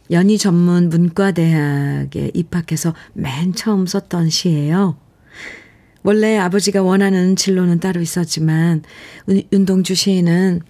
연희 0.09 0.39
전문 0.39 0.89
문과대학에 0.89 2.31
입학해서 2.33 2.95
맨 3.13 3.53
처음 3.53 3.85
썼던 3.85 4.31
시예요. 4.31 4.97
원래 6.01 6.37
아버지가 6.37 6.81
원하는 6.81 7.35
진로는 7.35 7.79
따로 7.79 8.01
있었지만 8.01 8.83
윤동주 9.51 9.95
시인은 9.95 10.61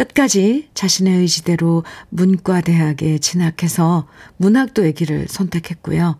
끝까지 0.00 0.70
자신의 0.72 1.18
의지대로 1.18 1.84
문과대학에 2.08 3.18
진학해서 3.18 4.08
문학도의 4.38 4.94
길을 4.94 5.28
선택했고요. 5.28 6.18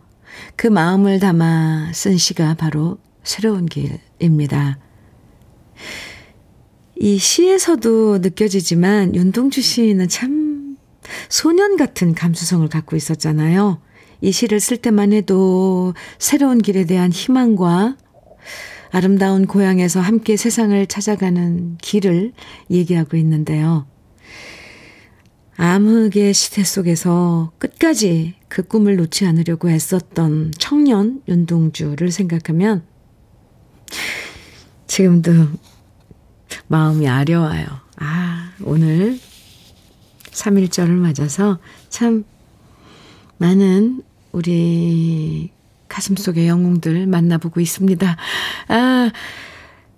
그 0.54 0.66
마음을 0.66 1.18
담아 1.18 1.92
쓴 1.94 2.18
시가 2.18 2.54
바로 2.54 2.98
새로운 3.22 3.64
길입니다. 3.64 4.78
이 6.96 7.16
시에서도 7.16 8.18
느껴지지만 8.18 9.14
윤동주 9.14 9.62
시인은 9.62 10.08
참 10.08 10.76
소년 11.30 11.78
같은 11.78 12.14
감수성을 12.14 12.68
갖고 12.68 12.96
있었잖아요. 12.96 13.80
이 14.20 14.30
시를 14.30 14.60
쓸 14.60 14.76
때만 14.76 15.14
해도 15.14 15.94
새로운 16.18 16.58
길에 16.58 16.84
대한 16.84 17.10
희망과 17.10 17.96
아름다운 18.92 19.46
고향에서 19.46 20.00
함께 20.00 20.36
세상을 20.36 20.86
찾아가는 20.86 21.78
길을 21.78 22.32
얘기하고 22.70 23.16
있는데요. 23.16 23.86
암흑의 25.56 26.32
시대 26.32 26.64
속에서 26.64 27.52
끝까지 27.58 28.34
그 28.48 28.62
꿈을 28.62 28.96
놓지 28.96 29.26
않으려고 29.26 29.70
애썼던 29.70 30.54
청년 30.58 31.22
윤동주를 31.28 32.10
생각하면 32.10 32.82
지금도 34.86 35.30
마음이 36.66 37.06
아려와요. 37.08 37.66
아, 37.96 38.52
오늘 38.62 39.18
3일절을 40.30 40.88
맞아서 40.88 41.58
참 41.88 42.24
많은 43.38 44.02
우리 44.32 45.50
가슴 45.90 46.16
속의 46.16 46.48
영웅들 46.48 47.06
만나보고 47.06 47.60
있습니다. 47.60 48.16
아, 48.68 49.10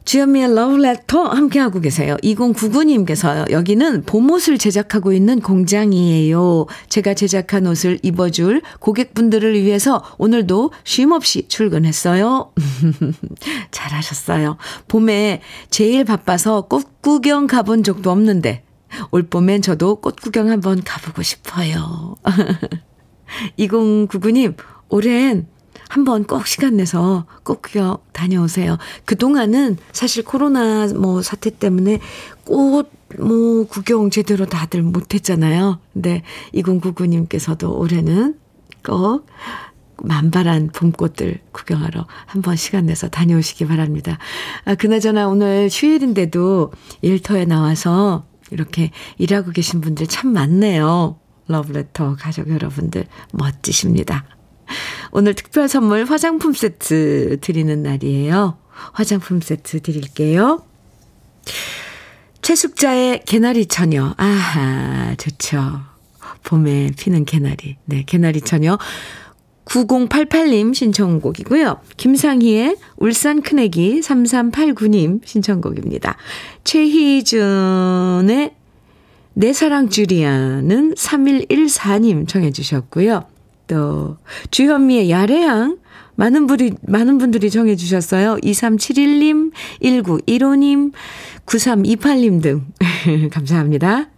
주현미의 0.05 0.55
러브레터 0.55 1.29
함께하고 1.29 1.81
계세요. 1.81 2.17
2099님께서 2.25 3.49
여기는 3.51 4.03
봄옷을 4.03 4.59
제작하고 4.59 5.13
있는 5.13 5.41
공장이에요. 5.41 6.67
제가 6.89 7.15
제작한 7.15 7.67
옷을 7.69 8.01
입어줄 8.03 8.63
고객분들을 8.81 9.55
위해서 9.63 10.03
오늘도 10.19 10.73
쉼없이 10.83 11.47
출근했어요. 11.47 12.53
잘하셨어요. 13.71 14.57
봄에 14.89 15.41
제일 15.71 16.05
바빠서 16.05 16.63
꽃 16.63 17.01
구경 17.01 17.47
가본 17.47 17.85
적도 17.85 18.11
없는데 18.11 18.65
올 19.13 19.23
봄엔 19.23 19.63
저도 19.63 19.97
꽃 19.97 20.17
구경 20.17 20.51
한번 20.51 20.83
가보고 20.83 21.23
싶어요. 21.23 22.17
2099님, 23.59 24.57
올해는 24.89 25.47
한번 25.93 26.25
꼭 26.25 26.47
시간 26.47 26.79
내서 26.79 27.27
꼭 27.43 27.63
다녀오세요. 28.13 28.79
그동안은 29.05 29.77
사실 29.93 30.25
코로나 30.25 30.87
뭐 30.87 31.21
사태 31.21 31.51
때문에 31.51 31.99
꽃 32.45 33.03
뭐 33.19 33.67
구경 33.67 34.11
제대로 34.11 34.47
다들 34.47 34.83
못했잖아요. 34.83 35.79
근데 35.93 36.23
2099님께서도 36.55 37.79
올해는 37.79 38.39
꼭 38.85 39.27
만발한 40.03 40.71
봄꽃들 40.73 41.41
구경하러 41.53 42.07
한번 42.27 42.57
시간 42.57 42.87
내서 42.87 43.09
다녀오시기 43.09 43.67
바랍니다. 43.67 44.19
아, 44.65 44.75
그나저나 44.75 45.29
오늘 45.29 45.69
휴일인데도 45.71 46.73
일터에 47.03 47.45
나와서 47.45 48.25
이렇게 48.51 48.91
일하고 49.19 49.51
계신 49.51 49.81
분들 49.81 50.07
참 50.07 50.33
많네요. 50.33 51.19
러브레터 51.49 52.17
가족 52.19 52.49
여러분들 52.49 53.07
멋지십니다. 53.33 54.25
오늘 55.11 55.35
특별 55.35 55.69
선물 55.69 56.05
화장품 56.05 56.53
세트 56.53 57.39
드리는 57.41 57.83
날이에요. 57.83 58.57
화장품 58.93 59.41
세트 59.41 59.81
드릴게요. 59.81 60.65
최숙자의 62.43 63.23
개나리 63.25 63.67
처녀. 63.67 64.15
아하, 64.17 65.15
좋죠. 65.17 65.81
봄에 66.45 66.91
피는 66.99 67.25
개나리. 67.25 67.77
네, 67.85 68.03
개나리 68.05 68.41
처녀. 68.41 68.79
9088님 69.65 70.75
신청곡이고요. 70.75 71.81
김상희의 71.97 72.77
울산 72.97 73.43
큰애기 73.43 74.01
3389님 74.01 75.21
신청곡입니다. 75.25 76.17
최희준의 76.65 78.55
내 79.35 79.53
사랑 79.53 79.89
주리아는 79.89 80.95
3114님 80.95 82.29
청해 82.29 82.51
주셨고요. 82.51 83.25
또 83.73 84.19
주현미의 84.51 85.11
야래양 85.11 85.79
많은 86.15 86.47
분이 86.47 86.73
많은 86.83 87.17
분들이 87.17 87.51
정해 87.51 87.75
주셨어요. 87.75 88.37
2371님, 88.43 89.51
1915님, 89.83 90.93
9328님 91.47 92.43
등 92.43 92.67
감사합니다. 93.33 94.11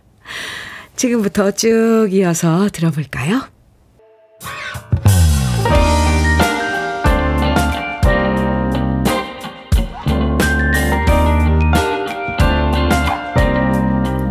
지금부터 0.96 1.52
쭉 1.52 2.08
이어서 2.10 2.68
들어볼까요? 2.72 3.42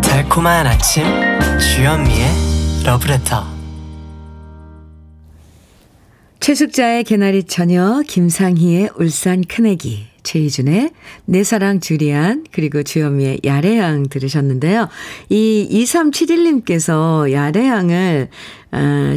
달콤한 0.02 0.68
아침 0.68 1.06
주현미의 1.60 2.28
러브레터 2.86 3.53
최숙자의 6.44 7.06
개나리 7.06 7.46
처녀, 7.46 8.02
김상희의 8.06 8.90
울산 8.98 9.46
큰애기, 9.48 10.08
최희준의 10.24 10.90
내 11.24 11.42
사랑 11.42 11.80
주리안, 11.80 12.44
그리고 12.52 12.84
주현미의 12.84 13.40
야래양 13.46 14.10
들으셨는데요. 14.10 14.90
이 15.30 15.70
2371님께서 15.72 17.32
야래양을, 17.32 18.28
아, 18.72 19.16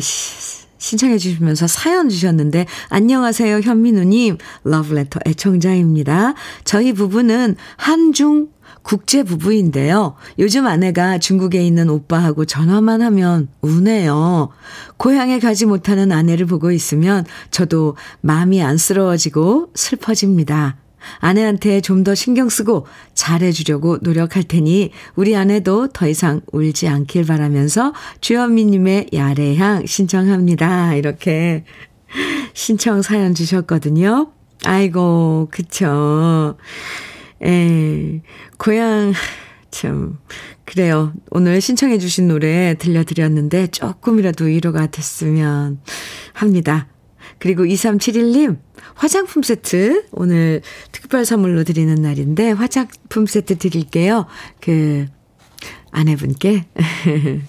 신청해 0.78 1.18
주시면서 1.18 1.66
사연 1.66 2.08
주셨는데, 2.08 2.66
안녕하세요, 2.90 3.58
현민우님. 3.58 4.38
러브레터 4.62 5.18
애청자입니다. 5.26 6.34
저희 6.62 6.92
부부는 6.92 7.56
한중 7.76 8.50
국제 8.82 9.22
부부인데요. 9.22 10.14
요즘 10.38 10.66
아내가 10.66 11.18
중국에 11.18 11.62
있는 11.64 11.90
오빠하고 11.90 12.44
전화만 12.44 13.02
하면 13.02 13.48
우네요. 13.62 14.50
고향에 14.96 15.38
가지 15.38 15.66
못하는 15.66 16.12
아내를 16.12 16.46
보고 16.46 16.70
있으면 16.70 17.24
저도 17.50 17.96
마음이 18.20 18.62
안쓰러워지고 18.62 19.70
슬퍼집니다. 19.74 20.76
아내한테 21.18 21.80
좀 21.80 22.04
더 22.04 22.14
신경 22.14 22.48
쓰고 22.48 22.86
잘해주려고 23.14 23.98
노력할 24.00 24.44
테니 24.44 24.92
우리 25.16 25.34
아내도 25.34 25.88
더 25.88 26.06
이상 26.08 26.40
울지 26.52 26.86
않길 26.88 27.24
바라면서 27.24 27.92
주현미님의 28.20 29.08
야래향 29.12 29.86
신청합니다. 29.86 30.94
이렇게 30.94 31.64
신청 32.52 33.02
사연 33.02 33.34
주셨거든요. 33.34 34.30
아이고, 34.64 35.48
그쵸. 35.50 36.56
에, 37.42 38.22
고향, 38.58 39.12
참, 39.70 40.18
그래요. 40.64 41.12
오늘 41.30 41.60
신청해 41.60 41.98
주신 41.98 42.28
노래 42.28 42.74
들려드렸는데 42.78 43.68
조금이라도 43.68 44.46
위로가 44.46 44.86
됐으면 44.86 45.80
합니다. 46.32 46.88
그리고 47.38 47.64
2371님, 47.64 48.58
화장품 48.94 49.42
세트 49.42 50.06
오늘 50.12 50.62
특별 50.92 51.24
선물로 51.24 51.64
드리는 51.64 51.94
날인데 51.94 52.52
화장품 52.52 53.26
세트 53.26 53.58
드릴게요. 53.58 54.26
그, 54.60 55.06
아내분께 55.90 56.66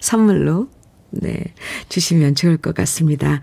선물로, 0.00 0.68
네, 1.10 1.54
주시면 1.88 2.34
좋을 2.34 2.56
것 2.56 2.74
같습니다. 2.74 3.42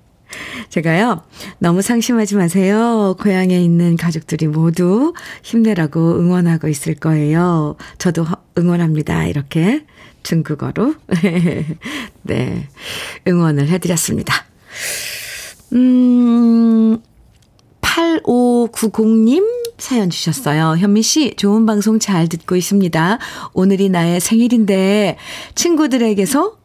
제가요, 0.69 1.21
너무 1.59 1.81
상심하지 1.81 2.35
마세요. 2.35 3.15
고향에 3.19 3.59
있는 3.61 3.97
가족들이 3.97 4.47
모두 4.47 5.13
힘내라고 5.43 6.19
응원하고 6.19 6.67
있을 6.67 6.95
거예요. 6.95 7.75
저도 7.97 8.25
응원합니다. 8.57 9.25
이렇게 9.25 9.85
중국어로. 10.23 10.95
네, 12.23 12.67
응원을 13.27 13.67
해드렸습니다. 13.69 14.45
음, 15.73 16.99
8590님 17.81 19.61
사연 19.77 20.09
주셨어요. 20.09 20.75
현미 20.77 21.01
씨, 21.01 21.33
좋은 21.35 21.65
방송 21.65 21.97
잘 21.97 22.27
듣고 22.27 22.55
있습니다. 22.55 23.17
오늘이 23.53 23.89
나의 23.89 24.19
생일인데 24.19 25.17
친구들에게서 25.55 26.60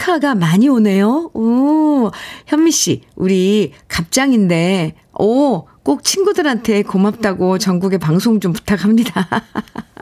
축하가 0.00 0.34
많이 0.34 0.68
오네요. 0.68 1.30
오, 1.34 2.10
현미 2.46 2.70
씨, 2.70 3.02
우리 3.16 3.72
갑장인데, 3.88 4.94
오, 5.18 5.66
꼭 5.82 6.04
친구들한테 6.04 6.82
고맙다고 6.82 7.58
전국에 7.58 7.98
방송 7.98 8.40
좀 8.40 8.54
부탁합니다. 8.54 9.28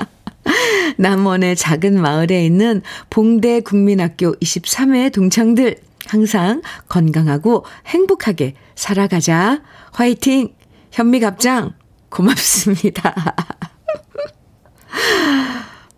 남원의 0.99 1.57
작은 1.57 2.01
마을에 2.01 2.47
있는 2.47 2.83
봉대 3.11 3.61
국민학교 3.61 4.35
23회 4.37 5.13
동창들 5.13 5.77
항상 6.07 6.63
건강하고 6.89 7.65
행복하게 7.87 8.55
살아가자. 8.77 9.63
화이팅! 9.93 10.55
현미 10.93 11.21
갑장 11.21 11.75
고맙습니다. 12.09 13.35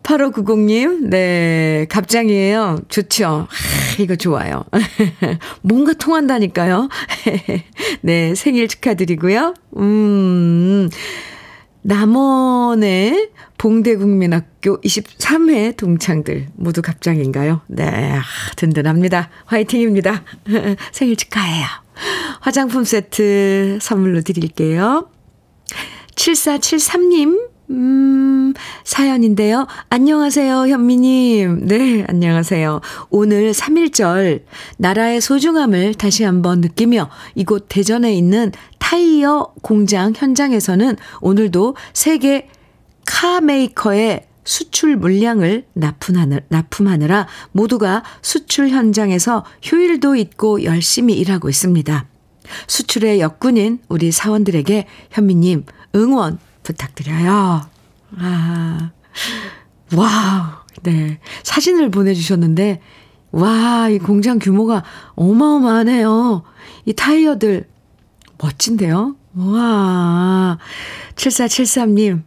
8590님, 0.02 1.08
네, 1.08 1.86
갑장이에요. 1.88 2.80
좋죠. 2.88 3.46
하, 4.00 4.02
이거 4.02 4.16
좋아요. 4.16 4.64
뭔가 5.62 5.92
통한다니까요. 5.92 6.88
네, 8.02 8.34
생일 8.34 8.68
축하드리고요. 8.68 9.54
음, 9.76 10.88
남원의 11.82 13.30
봉대국민학교 13.58 14.80
23회 14.80 15.76
동창들 15.76 16.48
모두 16.54 16.82
갑장인가요? 16.82 17.60
네, 17.68 18.12
아, 18.12 18.22
든든합니다. 18.56 19.28
화이팅입니다. 19.44 20.24
생일 20.92 21.16
축하해요. 21.16 21.66
화장품 22.40 22.84
세트 22.84 23.78
선물로 23.80 24.22
드릴게요. 24.22 25.10
7473님, 26.14 27.49
음, 27.70 28.52
사연인데요. 28.82 29.66
안녕하세요, 29.90 30.66
현미님. 30.66 31.66
네, 31.66 32.04
안녕하세요. 32.08 32.80
오늘 33.10 33.52
3일절, 33.52 34.42
나라의 34.78 35.20
소중함을 35.20 35.94
다시 35.94 36.24
한번 36.24 36.60
느끼며 36.60 37.08
이곳 37.36 37.66
대전에 37.68 38.12
있는 38.12 38.50
타이어 38.78 39.52
공장 39.62 40.12
현장에서는 40.16 40.96
오늘도 41.20 41.76
세계 41.94 42.48
카메이커의 43.06 44.26
수출 44.42 44.96
물량을 44.96 45.64
납품하느, 45.74 46.40
납품하느라 46.48 47.28
모두가 47.52 48.02
수출 48.20 48.70
현장에서 48.70 49.44
휴일도 49.62 50.16
있고 50.16 50.64
열심히 50.64 51.14
일하고 51.14 51.48
있습니다. 51.48 52.06
수출의 52.66 53.20
역군인 53.20 53.78
우리 53.88 54.10
사원들에게 54.10 54.86
현미님 55.12 55.66
응원 55.94 56.38
부탁드려요. 56.70 57.62
아, 58.16 58.90
wow. 59.94 60.60
네. 60.82 61.18
사진을 61.42 61.90
보내주셨는데, 61.90 62.80
와, 63.32 63.88
이 63.88 63.98
공장 63.98 64.38
규모가 64.38 64.84
어마어마하네요. 65.14 66.42
이 66.86 66.92
타이어들, 66.92 67.68
멋진데요? 68.38 69.16
와, 69.34 70.58
7473님, 71.14 72.22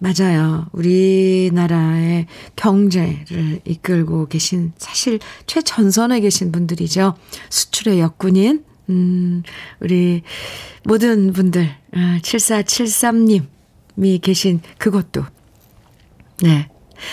맞아요. 0.00 0.66
우리나라의 0.72 2.26
경제를 2.56 3.60
이끌고 3.64 4.26
계신, 4.26 4.72
사실 4.78 5.20
최전선에 5.46 6.20
계신 6.20 6.50
분들이죠. 6.50 7.14
수출의 7.50 8.00
역군인, 8.00 8.64
음, 8.88 9.42
우리 9.80 10.22
모든 10.84 11.32
분들, 11.32 11.68
7473님, 11.92 13.46
아, 13.98 14.02
이 14.04 14.18
계신 14.18 14.60
그것도, 14.78 15.24
네. 16.42 16.68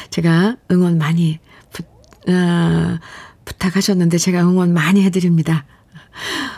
제가 0.10 0.58
응원 0.72 0.98
많이 0.98 1.40
부, 1.72 1.84
어, 2.32 3.00
부탁하셨는데 3.46 4.18
제가 4.18 4.42
응원 4.42 4.74
많이 4.74 5.04
해드립니다. 5.04 5.66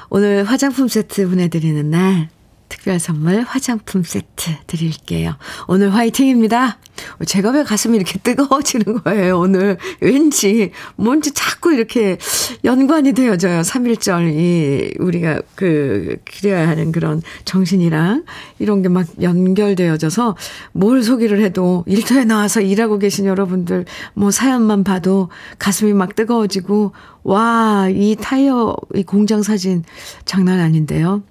오늘 0.10 0.44
화장품 0.44 0.88
세트 0.88 1.30
보내드리는 1.30 1.90
날, 1.90 2.30
특별 2.72 3.00
선물 3.00 3.42
화장품 3.42 4.02
세트 4.02 4.52
드릴게요. 4.66 5.36
오늘 5.68 5.94
화이팅입니다. 5.94 6.78
제가 7.26 7.52
왜 7.52 7.64
가슴이 7.64 7.98
이렇게 7.98 8.18
뜨거워지는 8.18 9.04
거예요, 9.04 9.40
오늘. 9.40 9.78
왠지, 10.00 10.72
뭔지 10.96 11.34
자꾸 11.34 11.74
이렇게 11.74 12.18
연관이 12.64 13.12
되어져요. 13.12 13.62
3일절이 13.62 15.02
우리가 15.02 15.42
그, 15.56 16.16
기려야 16.24 16.70
하는 16.70 16.94
그런 16.94 17.22
정신이랑 17.44 18.24
이런 18.60 18.82
게 18.82 18.88
막 18.88 19.06
연결되어져서 19.22 20.38
뭘 20.72 21.04
소개를 21.04 21.42
해도 21.42 21.84
일터에 21.88 22.24
나와서 22.24 22.62
일하고 22.62 23.00
계신 23.00 23.26
여러분들 23.26 23.86
뭐 24.14 24.32
사연만 24.32 24.86
봐도 24.86 25.30
가슴이 25.60 25.94
막 25.94 26.16
뜨거워지고, 26.16 26.94
와, 27.24 27.90
이 27.90 28.16
타이어, 28.20 28.78
이 28.96 29.04
공장 29.04 29.44
사진 29.44 29.84
장난 30.24 30.60
아닌데요. 30.62 31.22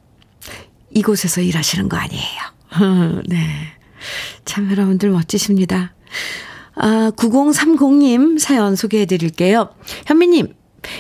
이곳에서 0.93 1.41
일하시는 1.41 1.88
거 1.88 1.97
아니에요. 1.97 3.22
네. 3.28 3.38
참 4.45 4.70
여러분들 4.70 5.11
멋지십니다. 5.11 5.95
아, 6.74 7.12
9030님 7.16 8.38
사연 8.38 8.74
소개해 8.74 9.07
드릴게요. 9.07 9.70
현미님, 10.07 10.55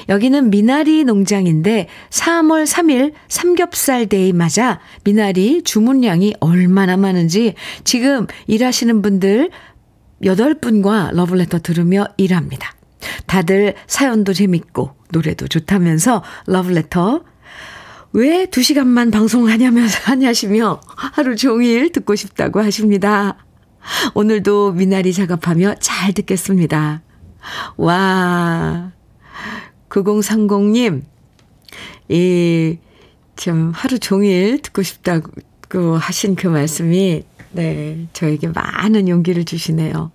여기는 0.08 0.50
미나리 0.50 1.04
농장인데 1.04 1.88
3월 2.10 2.66
3일 2.66 3.12
삼겹살 3.28 4.06
day 4.06 4.32
맞아 4.32 4.80
미나리 5.04 5.62
주문량이 5.62 6.34
얼마나 6.40 6.96
많은지 6.96 7.54
지금 7.84 8.26
일하시는 8.46 9.00
분들 9.00 9.50
8분과 10.22 11.14
러블레터 11.14 11.60
들으며 11.60 12.06
일합니다. 12.18 12.74
다들 13.26 13.74
사연도 13.86 14.34
재밌고 14.34 14.94
노래도 15.12 15.48
좋다면서 15.48 16.22
러블레터 16.46 17.24
왜두 18.12 18.62
시간만 18.62 19.10
방송하냐면서 19.10 20.00
하냐시며 20.10 20.80
하루 20.96 21.36
종일 21.36 21.92
듣고 21.92 22.16
싶다고 22.16 22.60
하십니다. 22.60 23.36
오늘도 24.14 24.72
미나리 24.72 25.12
작업하며 25.12 25.76
잘 25.80 26.12
듣겠습니다. 26.12 27.02
와, 27.76 28.92
9030님, 29.88 31.02
이, 32.08 32.78
좀 33.36 33.72
하루 33.74 33.98
종일 33.98 34.60
듣고 34.60 34.82
싶다고 34.82 35.96
하신 35.96 36.34
그 36.34 36.48
말씀이, 36.48 37.24
네, 37.52 38.06
저에게 38.12 38.48
많은 38.48 39.08
용기를 39.08 39.44
주시네요. 39.44 40.12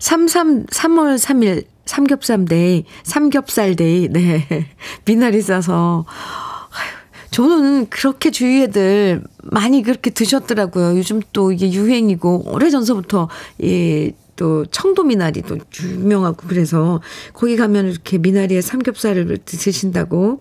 33, 0.00 0.66
3월 0.66 1.16
3일 1.16 1.64
삼겹살 1.86 2.44
day, 2.44 2.84
삼겹살 3.02 3.74
day, 3.76 4.08
네. 4.08 4.46
미나리 5.06 5.40
싸서, 5.40 6.04
저는 7.30 7.88
그렇게 7.90 8.30
주위 8.30 8.62
애들 8.62 9.22
많이 9.42 9.82
그렇게 9.82 10.10
드셨더라고요. 10.10 10.96
요즘 10.98 11.20
또 11.32 11.52
이게 11.52 11.72
유행이고, 11.72 12.50
오래 12.52 12.70
전서부터, 12.70 13.28
이, 13.58 14.12
또 14.40 14.64
청도 14.64 15.04
미나리 15.04 15.42
도 15.42 15.58
유명하고 15.82 16.46
그래서 16.48 17.02
거기 17.34 17.56
가면 17.58 17.90
이렇게 17.90 18.16
미나리에 18.16 18.62
삼겹살을 18.62 19.36
드신다고 19.44 20.40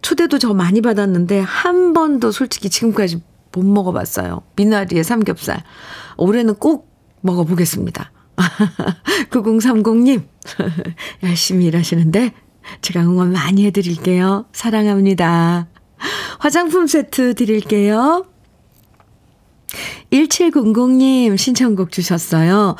초대도 0.00 0.38
저 0.38 0.54
많이 0.54 0.80
받았는데 0.80 1.40
한 1.40 1.92
번도 1.92 2.32
솔직히 2.32 2.70
지금까지 2.70 3.22
못 3.52 3.62
먹어봤어요. 3.62 4.40
미나리에 4.56 5.02
삼겹살. 5.02 5.62
올해는 6.16 6.54
꼭 6.54 6.90
먹어보겠습니다. 7.20 8.10
9030님, 9.30 10.22
열심히 11.22 11.66
일하시는데 11.66 12.32
제가 12.80 13.02
응원 13.02 13.32
많이 13.32 13.66
해드릴게요. 13.66 14.46
사랑합니다. 14.52 15.68
화장품 16.38 16.86
세트 16.86 17.34
드릴게요. 17.34 18.26
1700님 20.12 21.36
신청곡 21.36 21.90
주셨어요. 21.90 22.76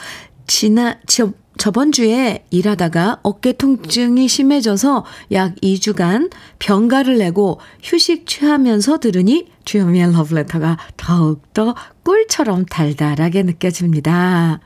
지나, 0.46 0.98
저, 1.06 1.32
저번 1.56 1.92
주에 1.92 2.44
일하다가 2.50 3.20
어깨 3.22 3.52
통증이 3.52 4.28
심해져서 4.28 5.04
약 5.32 5.54
2주간 5.56 6.30
병가를 6.58 7.18
내고 7.18 7.60
휴식 7.82 8.26
취하면서 8.26 8.98
들으니 8.98 9.48
주현미의 9.64 10.12
러브레터가 10.12 10.78
더욱더 10.96 11.74
꿀처럼 12.02 12.66
달달하게 12.66 13.44
느껴집니다. 13.44 14.60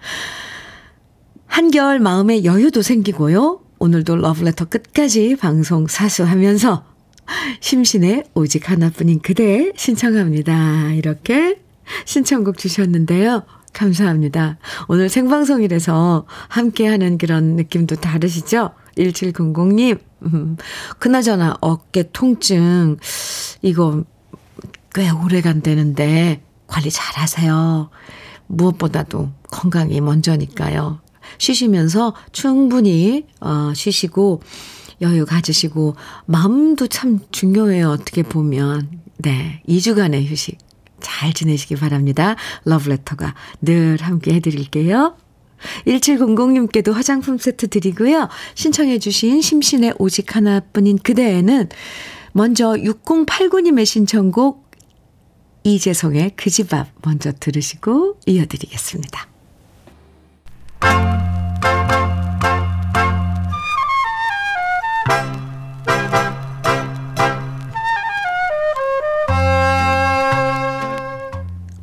한결 1.46 1.98
마음의 2.00 2.44
여유도 2.44 2.82
생기고요. 2.82 3.60
오늘도 3.78 4.16
러브레터 4.16 4.66
끝까지 4.66 5.36
방송 5.36 5.86
사수하면서 5.86 6.97
심신의 7.60 8.24
오직 8.34 8.70
하나뿐인 8.70 9.20
그대 9.20 9.72
신청합니다. 9.76 10.92
이렇게 10.92 11.60
신청곡 12.04 12.58
주셨는데요. 12.58 13.44
감사합니다. 13.72 14.58
오늘 14.88 15.08
생방송이라서 15.08 16.26
함께하는 16.48 17.18
그런 17.18 17.56
느낌도 17.56 17.96
다르시죠? 17.96 18.72
1700님, 18.96 20.00
음, 20.22 20.56
그나저나 20.98 21.56
어깨 21.60 22.10
통증, 22.12 22.96
이거 23.62 24.04
꽤 24.94 25.08
오래 25.10 25.40
간다는데 25.40 26.42
관리 26.66 26.90
잘 26.90 27.20
하세요. 27.22 27.90
무엇보다도 28.48 29.30
건강이 29.50 30.00
먼저니까요. 30.00 31.00
쉬시면서 31.38 32.14
충분히, 32.32 33.26
어, 33.40 33.72
쉬시고, 33.74 34.42
여유 35.00 35.26
가지시고 35.26 35.96
마음도 36.26 36.86
참 36.86 37.20
중요해요. 37.30 37.90
어떻게 37.90 38.22
보면. 38.22 38.88
네. 39.18 39.62
2주간의 39.68 40.26
휴식 40.30 40.58
잘 41.00 41.32
지내시기 41.32 41.76
바랍니다. 41.76 42.36
러브레터가 42.64 43.34
늘 43.62 43.98
함께 44.00 44.34
해드릴게요. 44.34 45.16
1700님께도 45.86 46.92
화장품 46.92 47.36
세트 47.38 47.68
드리고요. 47.68 48.28
신청해 48.54 48.98
주신 49.00 49.40
심신의 49.40 49.94
오직 49.98 50.36
하나뿐인 50.36 50.98
그대에는 50.98 51.68
먼저 52.32 52.74
6089님의 52.74 53.84
신청곡 53.84 54.68
이재성의 55.64 56.32
그 56.36 56.50
집 56.50 56.72
앞 56.72 56.88
먼저 57.02 57.32
들으시고 57.32 58.20
이어드리겠습니다. 58.26 59.28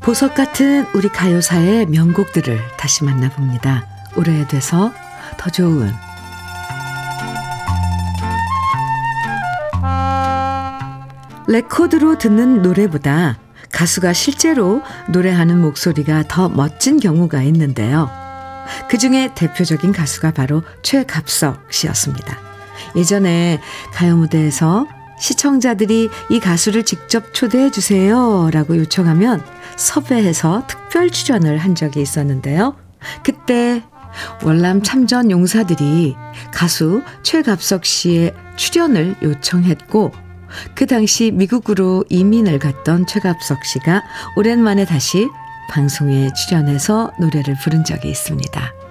보석 0.05 0.35
같은 0.35 0.85
우리 0.93 1.09
가요사의 1.09 1.87
명곡들을 1.87 2.59
다시 2.77 3.03
만나봅니다. 3.03 3.87
오래돼서 4.15 4.93
더 5.35 5.49
좋은 5.49 5.91
레코드로 11.47 12.19
듣는 12.19 12.61
노래보다 12.61 13.39
가수가 13.71 14.13
실제로 14.13 14.83
노래하는 15.09 15.59
목소리가 15.59 16.25
더 16.27 16.49
멋진 16.49 16.99
경우가 16.99 17.41
있는데요. 17.41 18.07
그 18.87 18.99
중에 18.99 19.31
대표적인 19.33 19.91
가수가 19.91 20.33
바로 20.33 20.61
최갑석 20.83 21.73
씨였습니다. 21.73 22.37
예전에 22.95 23.59
가요 23.91 24.17
무대에서 24.17 24.85
시청자들이 25.19 26.09
이 26.29 26.39
가수를 26.39 26.83
직접 26.83 27.33
초대해 27.33 27.71
주세요 27.71 28.49
라고 28.51 28.77
요청하면 28.77 29.43
섭외해서 29.75 30.63
특별 30.67 31.09
출연을 31.09 31.57
한 31.57 31.75
적이 31.75 32.01
있었는데요. 32.01 32.75
그때 33.23 33.83
월남 34.43 34.81
참전 34.81 35.31
용사들이 35.31 36.15
가수 36.53 37.01
최갑석 37.23 37.85
씨의 37.85 38.33
출연을 38.55 39.15
요청했고 39.21 40.11
그 40.73 40.85
당시 40.85 41.31
미국으로 41.31 42.05
이민을 42.09 42.59
갔던 42.59 43.07
최갑석 43.07 43.65
씨가 43.65 44.03
오랜만에 44.37 44.85
다시 44.85 45.27
방송에 45.69 46.29
출연해서 46.33 47.11
노래를 47.19 47.55
부른 47.61 47.83
적이 47.83 48.09
있습니다. 48.09 48.84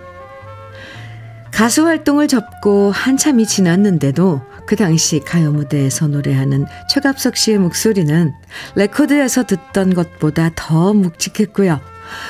가수 1.54 1.86
활동을 1.86 2.26
접고 2.26 2.90
한참이 2.90 3.46
지났는데도 3.46 4.42
그 4.66 4.74
당시 4.74 5.20
가요 5.20 5.52
무대에서 5.52 6.08
노래하는 6.08 6.66
최갑석 6.90 7.36
씨의 7.36 7.58
목소리는 7.58 8.32
레코드에서 8.74 9.44
듣던 9.44 9.94
것보다 9.94 10.50
더 10.56 10.92
묵직했고요. 10.92 11.80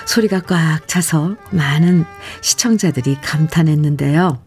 소리가 0.04 0.42
꽉 0.42 0.86
차서 0.86 1.36
많은 1.50 2.04
시청자들이 2.42 3.16
감탄했는데요. 3.22 4.44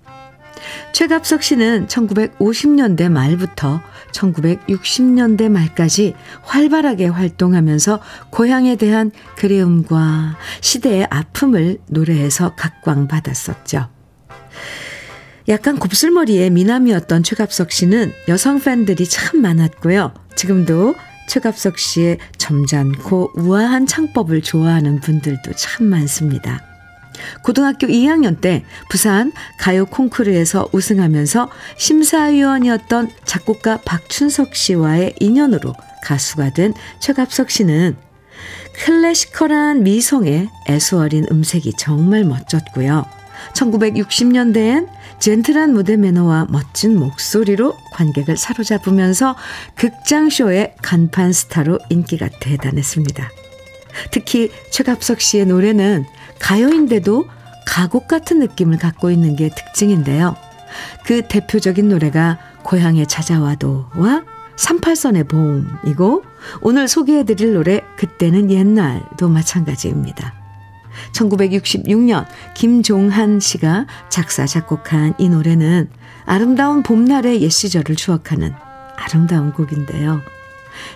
최갑석 0.92 1.42
씨는 1.42 1.88
1950년대 1.88 3.10
말부터 3.10 3.82
1960년대 4.12 5.50
말까지 5.50 6.14
활발하게 6.44 7.08
활동하면서 7.08 8.00
고향에 8.30 8.76
대한 8.76 9.10
그리움과 9.38 10.38
시대의 10.62 11.08
아픔을 11.10 11.80
노래해서 11.88 12.54
각광받았었죠. 12.56 13.97
약간 15.50 15.78
곱슬머리의 15.78 16.50
미남이었던 16.50 17.24
최갑석 17.24 17.72
씨는 17.72 18.12
여성 18.28 18.60
팬들이 18.60 19.08
참 19.08 19.42
많았고요. 19.42 20.14
지금도 20.36 20.96
최갑석 21.30 21.80
씨의 21.80 22.18
점잖고 22.38 23.32
우아한 23.36 23.86
창법을 23.86 24.42
좋아하는 24.42 25.00
분들도 25.00 25.54
참 25.54 25.88
많습니다. 25.88 26.62
고등학교 27.44 27.88
2학년 27.88 28.40
때 28.42 28.64
부산 28.90 29.32
가요 29.58 29.86
콩쿠르에서 29.86 30.70
우승하면서 30.72 31.50
심사위원이었던 31.78 33.10
작곡가 33.26 33.78
박춘석 33.78 34.56
씨와의 34.56 35.16
인연으로 35.20 35.74
가수가 36.04 36.54
된 36.54 36.74
최갑석 37.00 37.50
씨는 37.50 37.96
클래시컬한 38.86 39.84
미성의 39.84 40.50
애수어린 40.70 41.26
음색이 41.32 41.74
정말 41.78 42.24
멋졌고요. 42.24 43.17
1960년대엔 43.54 44.88
젠틀한 45.20 45.74
무대 45.74 45.98
매너와 45.98 46.48
멋진 46.50 46.98
목소리로 46.98 47.76
관객을 47.94 48.38
사로잡으면서 48.38 49.36
극장쇼의 49.76 50.76
간판 50.82 51.34
스타로 51.34 51.80
인기가 51.90 52.30
대단했습니다. 52.40 53.30
특히 54.12 54.52
최갑석 54.72 55.22
씨의 55.22 55.48
노래는 55.48 56.06
가요인데도 56.40 57.26
가곡 57.66 58.08
같은 58.08 58.40
느낌을 58.40 58.78
갖고 58.78 59.12
있는 59.12 59.36
게 59.36 59.50
특징인데요. 59.50 60.36
그 61.06 61.28
대표적인 61.28 61.90
노래가 61.90 62.38
고향에 62.64 63.06
찾아와도와 63.06 64.24
38선의 64.58 65.28
봄이고 65.28 66.24
오늘 66.62 66.88
소개해드릴 66.88 67.54
노래 67.54 67.82
그때는 67.98 68.52
옛날도 68.52 69.30
마찬가지입니다. 69.30 70.47
1966년 71.12 72.26
김종한 72.56 73.40
씨가 73.40 73.88
작사, 74.10 74.46
작곡한 74.46 75.14
이 75.18 75.30
노래는 75.30 75.90
아름다운 76.26 76.84
봄날의 76.84 77.42
옛 77.42 77.50
시절을 77.50 77.96
추억하는 77.96 78.54
아름다운 78.96 79.54
곡인데요. 79.54 80.22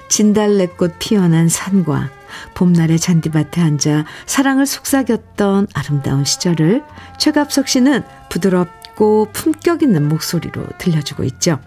진달래꽃 0.10 0.96
피어난 1.00 1.48
산과 1.48 2.10
봄날의 2.54 3.00
잔디밭에 3.00 3.62
앉아 3.62 4.06
사랑을 4.26 4.66
속삭였던 4.66 5.68
아름다운 5.74 6.26
시절을 6.26 6.84
최갑석 7.18 7.68
씨는 7.68 8.04
부드럽고 8.30 9.30
품격 9.34 9.84
있는 9.84 10.08
목소리로 10.08 10.66
들려주고 10.78 11.24
있죠. 11.26 11.60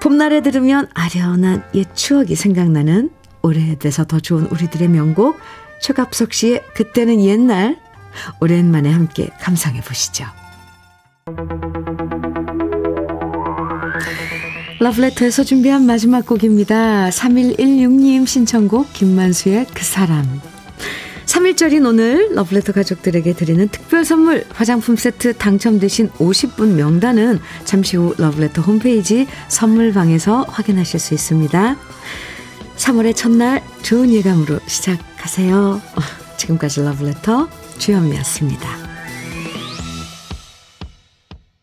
봄날에 0.00 0.42
들으면 0.42 0.88
아련한 0.94 1.64
옛 1.74 1.94
추억이 1.94 2.36
생각나는 2.36 3.10
오래돼서 3.42 4.04
더 4.04 4.20
좋은 4.20 4.46
우리들의 4.46 4.88
명곡 4.88 5.38
최갑석 5.80 6.32
씨의 6.32 6.62
그때는 6.74 7.22
옛날 7.22 7.78
오랜만에 8.40 8.90
함께 8.90 9.28
감상해 9.40 9.80
보시죠. 9.80 10.24
러브레터에서 14.80 15.44
준비한 15.44 15.86
마지막 15.86 16.26
곡입니다. 16.26 17.08
3116님 17.08 18.26
신청곡 18.26 18.92
김만수의 18.92 19.66
그 19.72 19.84
사람 19.84 20.40
3일절인 21.26 21.86
오늘 21.86 22.34
러브레터 22.34 22.72
가족들에게 22.72 23.32
드리는 23.32 23.66
특별 23.68 24.04
선물 24.04 24.44
화장품 24.52 24.96
세트 24.96 25.38
당첨되신 25.38 26.10
50분 26.10 26.74
명단은 26.74 27.40
잠시 27.64 27.96
후 27.96 28.14
러브레터 28.18 28.62
홈페이지 28.62 29.26
선물방에서 29.48 30.42
확인하실 30.42 31.00
수 31.00 31.14
있습니다. 31.14 31.76
3월의 32.76 33.16
첫날 33.16 33.62
좋은 33.82 34.12
예감으로 34.12 34.60
시작 34.66 35.13
하세요. 35.24 35.80
지금까지 36.36 36.82
러브레터 36.82 37.48
주현미였습니다. 37.78 38.93